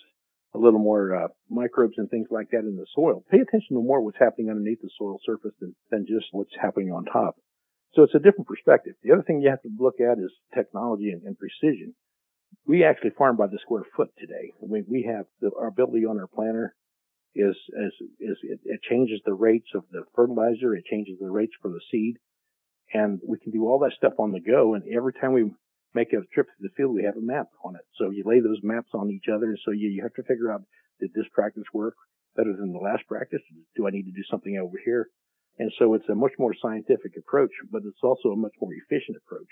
a 0.54 0.58
little 0.58 0.80
more 0.80 1.16
uh, 1.16 1.28
microbes 1.50 1.96
and 1.98 2.10
things 2.10 2.28
like 2.30 2.52
that 2.52 2.60
in 2.60 2.78
the 2.78 2.86
soil. 2.94 3.24
Pay 3.32 3.40
attention 3.40 3.76
to 3.76 3.82
more 3.82 4.02
what's 4.02 4.20
happening 4.20 4.50
underneath 4.50 4.82
the 4.82 4.90
soil 4.98 5.20
surface 5.26 5.54
than, 5.60 5.76
than 5.90 6.06
just 6.08 6.28
what's 6.32 6.54
happening 6.62 6.92
on 6.92 7.06
top. 7.06 7.36
So 7.96 8.04
it's 8.04 8.16
a 8.16 8.20
different 8.20 8.48
perspective. 8.48 8.94
The 9.04 9.12
other 9.12 9.24
thing 9.24 9.42
you 9.42 9.50
have 9.50 9.62
to 9.64 9.70
look 9.78 10.00
at 10.00 10.20
is 10.20 10.32
technology 10.54 11.10
and, 11.10 11.24
and 11.24 11.38
precision. 11.38 11.96
We 12.68 12.84
actually 12.84 13.12
farm 13.12 13.36
by 13.36 13.48
the 13.48 13.60
square 13.62 13.84
foot 13.96 14.10
today. 14.18 14.54
We, 14.62 14.84
we 14.88 15.12
have 15.12 15.26
the, 15.42 15.52
our 15.60 15.68
ability 15.68 16.06
on 16.06 16.20
our 16.20 16.28
planter 16.28 16.76
is, 17.36 17.56
is, 17.70 17.94
is 18.20 18.38
it, 18.44 18.60
it 18.64 18.82
changes 18.88 19.22
the 19.26 19.34
rates 19.34 19.70
of 19.74 19.84
the 19.92 20.04
fertilizer. 20.16 20.76
It 20.76 20.86
changes 20.86 21.18
the 21.20 21.32
rates 21.32 21.54
for 21.62 21.70
the 21.70 21.82
seed 21.92 22.18
and 22.94 23.20
we 23.28 23.40
can 23.40 23.52
do 23.52 23.68
all 23.68 23.80
that 23.80 23.94
stuff 23.98 24.14
on 24.20 24.32
the 24.32 24.40
go. 24.40 24.76
And 24.76 24.84
every 24.96 25.14
time 25.14 25.34
we 25.34 25.52
make 25.94 26.14
a 26.14 26.22
trip 26.34 26.48
to 26.48 26.62
the 26.62 26.74
field, 26.76 26.96
we 26.96 27.04
have 27.04 27.18
a 27.18 27.22
map 27.22 27.48
on 27.64 27.76
it. 27.76 27.86
So 27.98 28.10
you 28.10 28.24
lay 28.26 28.40
those 28.40 28.60
maps 28.64 28.90
on 28.94 29.12
each 29.12 29.30
other. 29.34 29.46
And 29.46 29.60
so 29.66 29.72
you, 29.72 29.90
you 29.90 30.02
have 30.04 30.14
to 30.16 30.24
figure 30.24 30.52
out, 30.52 30.62
did 31.00 31.12
this 31.14 31.28
practice 31.34 31.64
work 31.74 31.96
better 32.36 32.54
than 32.54 32.74
the 32.74 32.80
last 32.80 33.08
practice? 33.08 33.42
Do 33.76 33.88
I 33.88 33.92
need 33.92 34.06
to 34.06 34.12
do 34.12 34.24
something 34.30 34.58
over 34.58 34.78
here? 34.84 35.10
And 35.60 35.72
so 35.78 35.94
it's 35.94 36.10
a 36.10 36.16
much 36.16 36.34
more 36.40 36.56
scientific 36.60 37.14
approach, 37.18 37.52
but 37.72 37.84
it's 37.86 38.02
also 38.02 38.30
a 38.30 38.36
much 38.36 38.54
more 38.60 38.72
efficient 38.74 39.18
approach. 39.18 39.50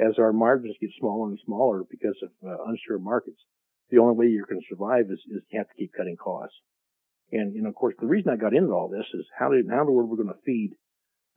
As 0.00 0.18
our 0.18 0.32
margins 0.32 0.76
get 0.80 0.90
smaller 0.98 1.28
and 1.28 1.38
smaller 1.44 1.82
because 1.88 2.16
of 2.22 2.30
uh, 2.42 2.64
unsure 2.66 2.98
markets, 2.98 3.38
the 3.90 3.98
only 3.98 4.16
way 4.16 4.26
you're 4.26 4.46
going 4.46 4.60
to 4.60 4.66
survive 4.68 5.06
is, 5.10 5.18
is 5.30 5.42
you 5.50 5.58
have 5.58 5.68
to 5.68 5.74
keep 5.78 5.92
cutting 5.96 6.16
costs. 6.16 6.56
And, 7.30 7.54
know, 7.54 7.68
of 7.68 7.74
course, 7.74 7.94
the 8.00 8.06
reason 8.06 8.32
I 8.32 8.36
got 8.36 8.54
into 8.54 8.72
all 8.72 8.88
this 8.88 9.06
is 9.14 9.26
how 9.38 9.50
did, 9.50 9.66
how 9.70 9.80
in 9.80 9.86
the 9.86 9.92
world 9.92 10.10
we're 10.10 10.22
going 10.22 10.28
to 10.28 10.46
feed 10.46 10.72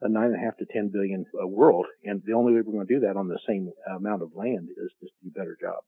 a 0.02 0.10
nine 0.10 0.26
and 0.26 0.36
a 0.36 0.40
half 0.40 0.58
to 0.58 0.66
10 0.66 0.90
billion 0.90 1.26
uh, 1.42 1.48
world. 1.48 1.86
And 2.04 2.22
the 2.26 2.34
only 2.34 2.54
way 2.54 2.62
we're 2.62 2.74
going 2.74 2.88
to 2.88 2.94
do 2.94 3.00
that 3.02 3.18
on 3.18 3.28
the 3.28 3.40
same 3.48 3.72
amount 3.96 4.22
of 4.22 4.36
land 4.36 4.70
is 4.70 4.92
just 5.00 5.14
do 5.22 5.30
a 5.30 5.40
better 5.40 5.58
job. 5.60 5.84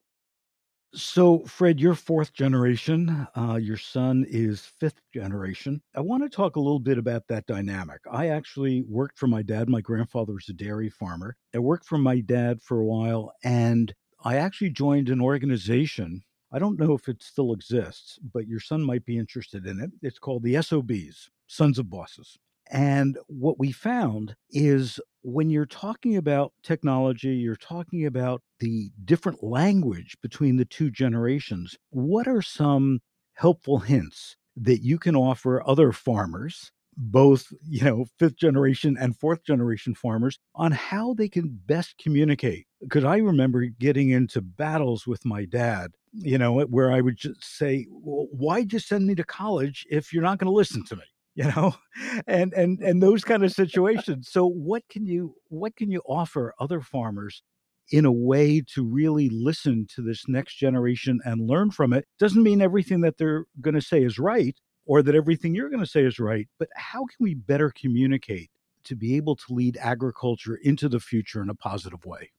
So, 0.96 1.40
Fred, 1.40 1.80
you're 1.80 1.96
fourth 1.96 2.34
generation. 2.34 3.28
Uh, 3.36 3.56
your 3.56 3.78
son 3.78 4.28
is 4.30 4.72
fifth 4.80 5.02
generation. 5.12 5.82
I 5.96 6.02
want 6.02 6.22
to 6.22 6.30
talk 6.30 6.56
a 6.56 6.60
little 6.60 6.80
bit 6.80 7.00
about 7.00 7.28
that 7.30 7.48
dynamic. 7.48 8.00
I 8.12 8.28
actually 8.28 8.84
worked 8.88 9.18
for 9.18 9.26
my 9.26 9.42
dad. 9.42 9.70
My 9.70 9.82
grandfather 9.82 10.34
was 10.34 10.48
a 10.50 10.54
dairy 10.54 10.92
farmer. 10.92 11.36
I 11.56 11.58
worked 11.58 11.88
for 11.88 11.98
my 11.98 12.20
dad 12.20 12.62
for 12.62 12.80
a 12.80 12.86
while, 12.86 13.34
and 13.44 13.92
I 14.24 14.36
actually 14.36 14.70
joined 14.70 15.10
an 15.10 15.20
organization. 15.20 16.24
I 16.52 16.60
don't 16.60 16.80
know 16.80 16.94
if 16.94 17.10
it 17.10 17.24
still 17.24 17.54
exists, 17.54 18.20
but 18.32 18.46
your 18.46 18.60
son 18.60 18.84
might 18.84 19.04
be 19.04 19.18
interested 19.18 19.66
in 19.66 19.82
it. 19.82 19.90
It's 20.04 20.20
called 20.20 20.44
the 20.44 20.62
SOBs, 20.62 21.32
Sons 21.48 21.80
of 21.80 21.90
Bosses. 21.90 22.38
And 22.72 23.18
what 23.28 23.60
we 23.60 23.72
found 23.72 24.36
is 24.50 25.00
when 25.22 25.50
you're 25.50 25.66
talking 25.66 26.18
about 26.18 26.54
technology, 26.64 27.36
you're 27.36 27.56
talking 27.56 28.06
about 28.06 28.42
the 28.60 28.92
different 29.06 29.44
language 29.44 30.18
between 30.22 30.58
the 30.58 30.66
two 30.66 30.90
generations. 30.90 31.78
What 31.92 32.28
are 32.28 32.42
some 32.42 33.02
helpful 33.34 33.80
hints 33.80 34.36
that 34.56 34.82
you 34.82 34.98
can 35.00 35.16
offer 35.16 35.68
other 35.68 35.92
farmers 35.92 36.72
both 36.98 37.48
you 37.68 37.84
know 37.84 38.06
fifth 38.20 38.38
generation 38.38 38.96
and 39.00 39.18
fourth 39.18 39.44
generation 39.44 39.96
farmers 39.96 40.38
on 40.56 40.72
how 40.72 41.14
they 41.14 41.28
can 41.28 41.60
best 41.66 41.96
communicate 41.98 42.68
because 42.82 43.04
i 43.04 43.18
remember 43.18 43.66
getting 43.80 44.12
into 44.12 44.42
battles 44.42 45.08
with 45.08 45.26
my 45.26 45.46
dad 45.46 45.92
you 46.12 46.38
know 46.38 46.62
where 46.62 46.92
i 46.92 47.02
would 47.02 47.18
just 47.18 47.44
say 47.44 47.88
well, 47.90 48.28
why'd 48.32 48.72
you 48.72 48.80
send 48.80 49.06
me 49.08 49.16
to 49.16 49.24
college 49.24 49.86
if 49.90 50.14
you're 50.14 50.24
not 50.24 50.38
going 50.38 50.52
to 50.52 50.56
listen 50.56 50.84
to 50.86 50.96
me 50.96 51.04
you 51.36 51.46
know 51.46 51.74
and 52.28 52.54
and 52.54 52.80
and 52.82 53.02
those 53.02 53.24
kind 53.24 53.44
of 53.44 53.52
situations. 53.52 54.30
So 54.32 54.48
what 54.48 54.84
can 54.90 55.06
you 55.06 55.36
what 55.50 55.76
can 55.76 55.92
you 55.92 56.02
offer 56.08 56.54
other 56.60 56.82
farmers 56.82 57.44
in 57.92 58.06
a 58.06 58.12
way 58.12 58.62
to 58.74 58.86
really 58.86 59.30
listen 59.30 59.86
to 59.96 60.02
this 60.02 60.28
next 60.28 60.56
generation 60.56 61.20
and 61.26 61.48
learn 61.48 61.72
from 61.72 61.94
it? 61.94 62.06
Doesn't 62.20 62.44
mean 62.44 62.62
everything 62.62 63.02
that 63.02 63.18
they're 63.18 63.46
going 63.62 63.76
to 63.76 63.82
say 63.82 64.04
is 64.04 64.18
right 64.18 64.56
or 64.86 65.02
that 65.02 65.16
everything 65.16 65.56
you're 65.56 65.70
going 65.70 65.84
to 65.84 65.90
say 65.90 66.04
is 66.04 66.20
right 66.20 66.48
but 66.60 66.68
how 66.76 67.00
can 67.00 67.18
we 67.20 67.34
better 67.34 67.72
communicate 67.76 68.50
to 68.84 68.96
be 68.96 69.16
able 69.16 69.36
to 69.36 69.46
lead 69.50 69.78
agriculture 69.78 70.56
into 70.64 70.90
the 70.90 71.00
future 71.00 71.42
in 71.42 71.50
a 71.50 71.56
positive 71.56 72.06
way 72.06 72.32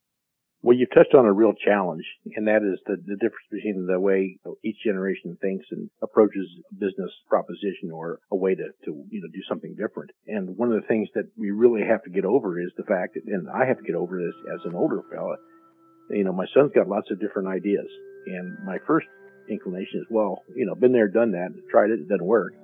well, 0.64 0.74
you've 0.74 0.94
touched 0.94 1.14
on 1.14 1.26
a 1.26 1.32
real 1.32 1.52
challenge, 1.52 2.04
and 2.36 2.48
that 2.48 2.64
is 2.64 2.80
the, 2.86 2.96
the 2.96 3.20
difference 3.20 3.44
between 3.52 3.86
the 3.86 4.00
way 4.00 4.38
each 4.64 4.78
generation 4.82 5.36
thinks 5.42 5.66
and 5.70 5.90
approaches 6.02 6.48
a 6.72 6.74
business 6.76 7.12
proposition 7.28 7.92
or 7.92 8.18
a 8.32 8.36
way 8.36 8.54
to, 8.54 8.64
to, 8.86 9.04
you 9.10 9.20
know, 9.20 9.28
do 9.28 9.44
something 9.46 9.76
different. 9.76 10.10
And 10.26 10.56
one 10.56 10.72
of 10.72 10.80
the 10.80 10.88
things 10.88 11.10
that 11.14 11.28
we 11.36 11.50
really 11.50 11.82
have 11.86 12.02
to 12.04 12.10
get 12.10 12.24
over 12.24 12.58
is 12.58 12.72
the 12.78 12.84
fact 12.84 13.12
that, 13.12 13.24
and 13.26 13.46
I 13.50 13.66
have 13.66 13.76
to 13.76 13.84
get 13.84 13.94
over 13.94 14.16
this 14.16 14.34
as 14.54 14.60
an 14.64 14.74
older 14.74 15.02
fella, 15.12 15.36
you 16.08 16.24
know, 16.24 16.32
my 16.32 16.46
son's 16.54 16.72
got 16.74 16.88
lots 16.88 17.10
of 17.10 17.20
different 17.20 17.48
ideas. 17.48 17.86
And 18.24 18.56
my 18.64 18.78
first 18.86 19.06
inclination 19.50 20.00
is, 20.00 20.06
well, 20.08 20.44
you 20.56 20.64
know, 20.64 20.74
been 20.74 20.92
there, 20.92 21.08
done 21.08 21.32
that, 21.32 21.52
tried 21.70 21.90
it, 21.90 22.00
it 22.00 22.08
doesn't 22.08 22.24
work. 22.24 22.54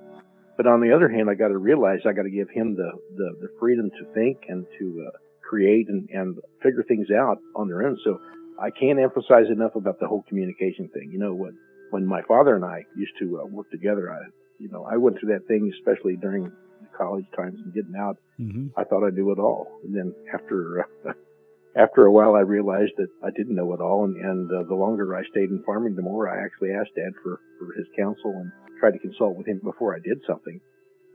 But 0.57 0.66
on 0.66 0.80
the 0.80 0.97
other 0.97 1.11
hand, 1.11 1.28
I 1.28 1.35
got 1.35 1.49
to 1.49 1.59
realize 1.59 2.00
I 2.09 2.14
got 2.14 2.23
to 2.23 2.30
give 2.30 2.49
him 2.49 2.76
the, 2.76 2.92
the, 3.16 3.28
the 3.42 3.49
freedom 3.61 3.90
to 3.90 4.12
think 4.14 4.38
and 4.49 4.64
to, 4.78 5.07
uh, 5.07 5.19
create 5.50 5.88
and, 5.88 6.09
and 6.11 6.38
figure 6.62 6.85
things 6.87 7.09
out 7.11 7.38
on 7.57 7.66
their 7.66 7.83
own. 7.83 7.99
So 8.04 8.21
I 8.62 8.71
can't 8.71 9.00
emphasize 9.00 9.50
enough 9.50 9.75
about 9.75 9.99
the 9.99 10.07
whole 10.07 10.25
communication 10.28 10.88
thing. 10.95 11.11
You 11.12 11.19
know, 11.19 11.35
when, 11.35 11.59
when 11.90 12.07
my 12.07 12.23
father 12.28 12.54
and 12.54 12.64
I 12.64 12.85
used 12.97 13.14
to 13.19 13.40
uh, 13.42 13.47
work 13.47 13.69
together, 13.73 14.12
I, 14.12 14.30
you 14.61 14.69
know, 14.71 14.87
I 14.88 14.97
went 14.97 15.19
through 15.19 15.33
that 15.33 15.49
thing, 15.49 15.73
especially 15.75 16.16
during 16.16 16.52
college 16.97 17.25
times 17.37 17.59
and 17.64 17.75
getting 17.75 17.97
out. 17.99 18.16
Mm-hmm. 18.38 18.78
I 18.78 18.85
thought 18.85 19.04
I 19.04 19.11
knew 19.11 19.33
it 19.33 19.40
all. 19.40 19.66
And 19.83 19.97
then 19.97 20.14
after, 20.33 20.87
uh, 21.09 21.12
after 21.76 22.07
a 22.07 22.12
while, 22.12 22.37
I 22.37 22.40
realized 22.40 22.92
that 22.99 23.09
I 23.25 23.30
didn't 23.37 23.57
know 23.57 23.75
it 23.75 23.80
all. 23.80 24.04
And, 24.04 24.16
and 24.16 24.47
uh, 24.52 24.69
the 24.69 24.76
longer 24.76 25.16
I 25.16 25.23
stayed 25.30 25.50
in 25.50 25.64
farming, 25.66 25.97
the 25.97 26.02
more 26.02 26.30
I 26.30 26.45
actually 26.45 26.71
asked 26.71 26.95
dad 26.95 27.12
for, 27.25 27.40
for 27.59 27.75
his 27.76 27.87
counsel 27.99 28.38
and 28.38 28.52
tried 28.78 28.92
to 28.92 28.99
consult 29.00 29.37
with 29.37 29.49
him 29.49 29.61
before 29.64 29.97
I 29.97 29.99
did 29.99 30.21
something. 30.28 30.61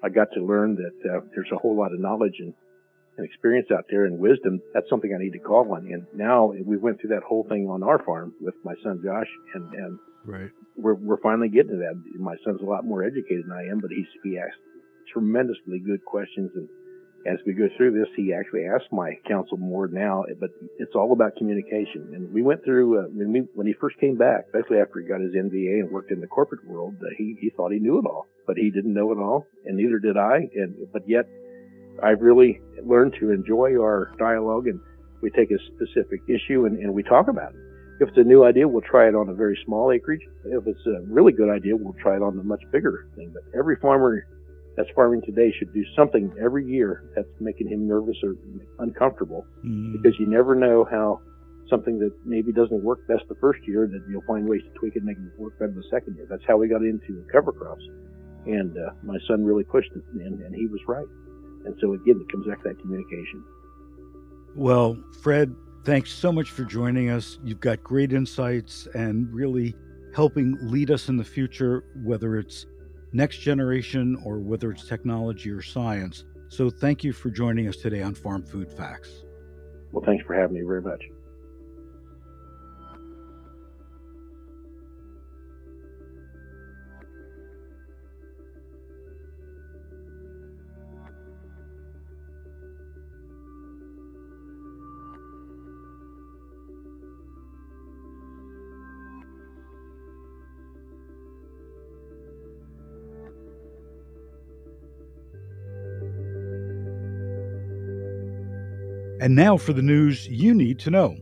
I 0.03 0.09
got 0.09 0.27
to 0.33 0.43
learn 0.43 0.75
that 0.75 1.09
uh, 1.09 1.21
there's 1.33 1.51
a 1.53 1.57
whole 1.57 1.77
lot 1.77 1.93
of 1.93 1.99
knowledge 1.99 2.35
and 2.39 2.53
and 3.17 3.25
experience 3.25 3.67
out 3.71 3.85
there 3.89 4.05
and 4.05 4.19
wisdom, 4.19 4.61
that's 4.73 4.89
something 4.89 5.13
I 5.13 5.21
need 5.23 5.33
to 5.33 5.39
call 5.39 5.73
on. 5.73 5.87
And 5.91 6.05
now 6.13 6.53
we 6.65 6.77
went 6.77 6.99
through 6.99 7.11
that 7.11 7.23
whole 7.23 7.45
thing 7.47 7.69
on 7.69 7.83
our 7.83 8.03
farm 8.03 8.33
with 8.41 8.55
my 8.63 8.73
son 8.83 9.01
Josh, 9.03 9.29
and 9.53 9.73
and 9.73 9.99
right. 10.25 10.51
we're 10.75 10.95
we're 10.95 11.21
finally 11.21 11.49
getting 11.49 11.71
to 11.71 11.77
that. 11.77 11.95
My 12.19 12.35
son's 12.43 12.61
a 12.61 12.65
lot 12.65 12.85
more 12.85 13.03
educated 13.03 13.45
than 13.45 13.57
I 13.57 13.71
am, 13.71 13.79
but 13.79 13.91
he's 13.91 14.07
he 14.23 14.37
asks 14.37 14.59
tremendously 15.11 15.79
good 15.79 16.03
questions, 16.03 16.51
and 16.55 16.67
as 17.25 17.39
we 17.45 17.53
go 17.53 17.67
through 17.75 17.91
this, 17.91 18.07
he 18.15 18.33
actually 18.33 18.65
asks 18.65 18.87
my 18.91 19.17
counsel 19.27 19.57
more 19.57 19.87
now. 19.87 20.23
But 20.39 20.51
it's 20.77 20.93
all 20.93 21.11
about 21.11 21.35
communication. 21.37 22.11
And 22.13 22.31
we 22.31 22.43
went 22.43 22.63
through 22.63 22.99
uh, 22.99 23.07
when 23.09 23.31
we 23.33 23.39
when 23.55 23.67
he 23.67 23.73
first 23.73 23.97
came 23.99 24.17
back, 24.17 24.45
especially 24.47 24.77
after 24.77 24.99
he 24.99 25.07
got 25.07 25.21
his 25.21 25.33
MBA 25.33 25.81
and 25.81 25.91
worked 25.91 26.11
in 26.11 26.21
the 26.21 26.27
corporate 26.27 26.65
world, 26.67 26.95
uh, 27.01 27.09
he 27.17 27.35
he 27.39 27.49
thought 27.49 27.71
he 27.71 27.79
knew 27.79 27.97
it 27.99 28.05
all, 28.05 28.27
but 28.45 28.57
he 28.57 28.69
didn't 28.69 28.93
know 28.93 29.11
it 29.11 29.17
all, 29.17 29.47
and 29.65 29.77
neither 29.77 29.99
did 29.99 30.17
I. 30.17 30.49
And 30.53 30.91
but 30.93 31.07
yet 31.07 31.25
I've 32.03 32.21
really 32.21 32.61
learned 32.83 33.15
to 33.19 33.31
enjoy 33.31 33.73
our 33.79 34.11
dialogue 34.17 34.67
and 34.67 34.79
we 35.21 35.29
take 35.31 35.51
a 35.51 35.57
specific 35.75 36.21
issue 36.27 36.65
and, 36.65 36.77
and 36.79 36.93
we 36.93 37.03
talk 37.03 37.27
about 37.27 37.53
it. 37.53 37.59
If 38.01 38.09
it's 38.09 38.17
a 38.17 38.23
new 38.23 38.43
idea, 38.43 38.67
we'll 38.67 38.81
try 38.81 39.07
it 39.07 39.15
on 39.15 39.29
a 39.29 39.33
very 39.33 39.57
small 39.65 39.91
acreage. 39.91 40.21
If 40.43 40.67
it's 40.67 40.85
a 40.85 41.01
really 41.07 41.31
good 41.31 41.49
idea, 41.49 41.75
we'll 41.75 41.95
try 42.01 42.17
it 42.17 42.21
on 42.21 42.37
a 42.37 42.43
much 42.43 42.61
bigger 42.71 43.07
thing. 43.15 43.33
But 43.33 43.43
every 43.57 43.77
farmer 43.77 44.27
that's 44.75 44.89
farming 44.93 45.21
today 45.21 45.53
should 45.57 45.73
do 45.73 45.83
something 45.95 46.33
every 46.41 46.65
year 46.65 47.09
that's 47.15 47.29
making 47.39 47.69
him 47.69 47.87
nervous 47.87 48.17
or 48.23 48.35
uncomfortable 48.79 49.45
mm. 49.65 49.93
because 49.93 50.19
you 50.19 50.27
never 50.27 50.55
know 50.55 50.85
how 50.91 51.21
something 51.69 51.97
that 51.99 52.11
maybe 52.25 52.51
doesn't 52.51 52.83
work 52.83 53.07
best 53.07 53.23
the 53.29 53.35
first 53.35 53.59
year 53.65 53.87
that 53.87 54.03
you'll 54.09 54.21
find 54.27 54.47
ways 54.47 54.61
to 54.61 54.69
tweak 54.77 54.95
it 54.95 54.99
and 54.99 55.05
make 55.07 55.17
it 55.17 55.39
work 55.39 55.57
better 55.57 55.71
the 55.71 55.83
second 55.89 56.15
year. 56.15 56.27
That's 56.29 56.43
how 56.47 56.57
we 56.57 56.67
got 56.67 56.81
into 56.81 57.25
cover 57.31 57.51
crops. 57.51 57.83
And 58.45 58.77
uh, 58.77 58.91
my 59.01 59.17
son 59.27 59.43
really 59.43 59.63
pushed 59.63 59.91
it 59.95 60.03
and, 60.13 60.41
and 60.41 60.53
he 60.53 60.67
was 60.67 60.81
right. 60.87 61.07
And 61.65 61.75
so 61.81 61.93
again, 61.93 62.21
it 62.21 62.31
comes 62.31 62.47
back 62.47 62.61
to 62.63 62.69
that 62.69 62.79
communication. 62.79 63.43
Well, 64.55 64.97
Fred, 65.21 65.55
thanks 65.83 66.11
so 66.11 66.31
much 66.31 66.51
for 66.51 66.63
joining 66.63 67.09
us. 67.09 67.39
You've 67.43 67.59
got 67.59 67.83
great 67.83 68.13
insights 68.13 68.87
and 68.93 69.31
really 69.33 69.75
helping 70.13 70.57
lead 70.61 70.91
us 70.91 71.09
in 71.09 71.17
the 71.17 71.23
future, 71.23 71.83
whether 72.03 72.37
it's 72.37 72.65
next 73.11 73.39
generation 73.39 74.17
or 74.23 74.39
whether 74.39 74.71
it's 74.71 74.87
technology 74.87 75.49
or 75.49 75.61
science. 75.61 76.23
So 76.47 76.69
thank 76.69 77.03
you 77.03 77.11
for 77.11 77.29
joining 77.29 77.67
us 77.67 77.77
today 77.77 78.01
on 78.01 78.15
Farm 78.15 78.43
Food 78.43 78.71
Facts. 78.71 79.25
Well, 79.91 80.03
thanks 80.05 80.23
for 80.25 80.35
having 80.35 80.55
me 80.55 80.61
very 80.61 80.81
much. 80.81 81.01
And 109.21 109.33
now 109.33 109.55
for 109.55 109.71
the 109.71 109.81
news 109.81 110.27
you 110.27 110.53
need 110.53 110.77
to 110.79 110.91
know. 110.91 111.15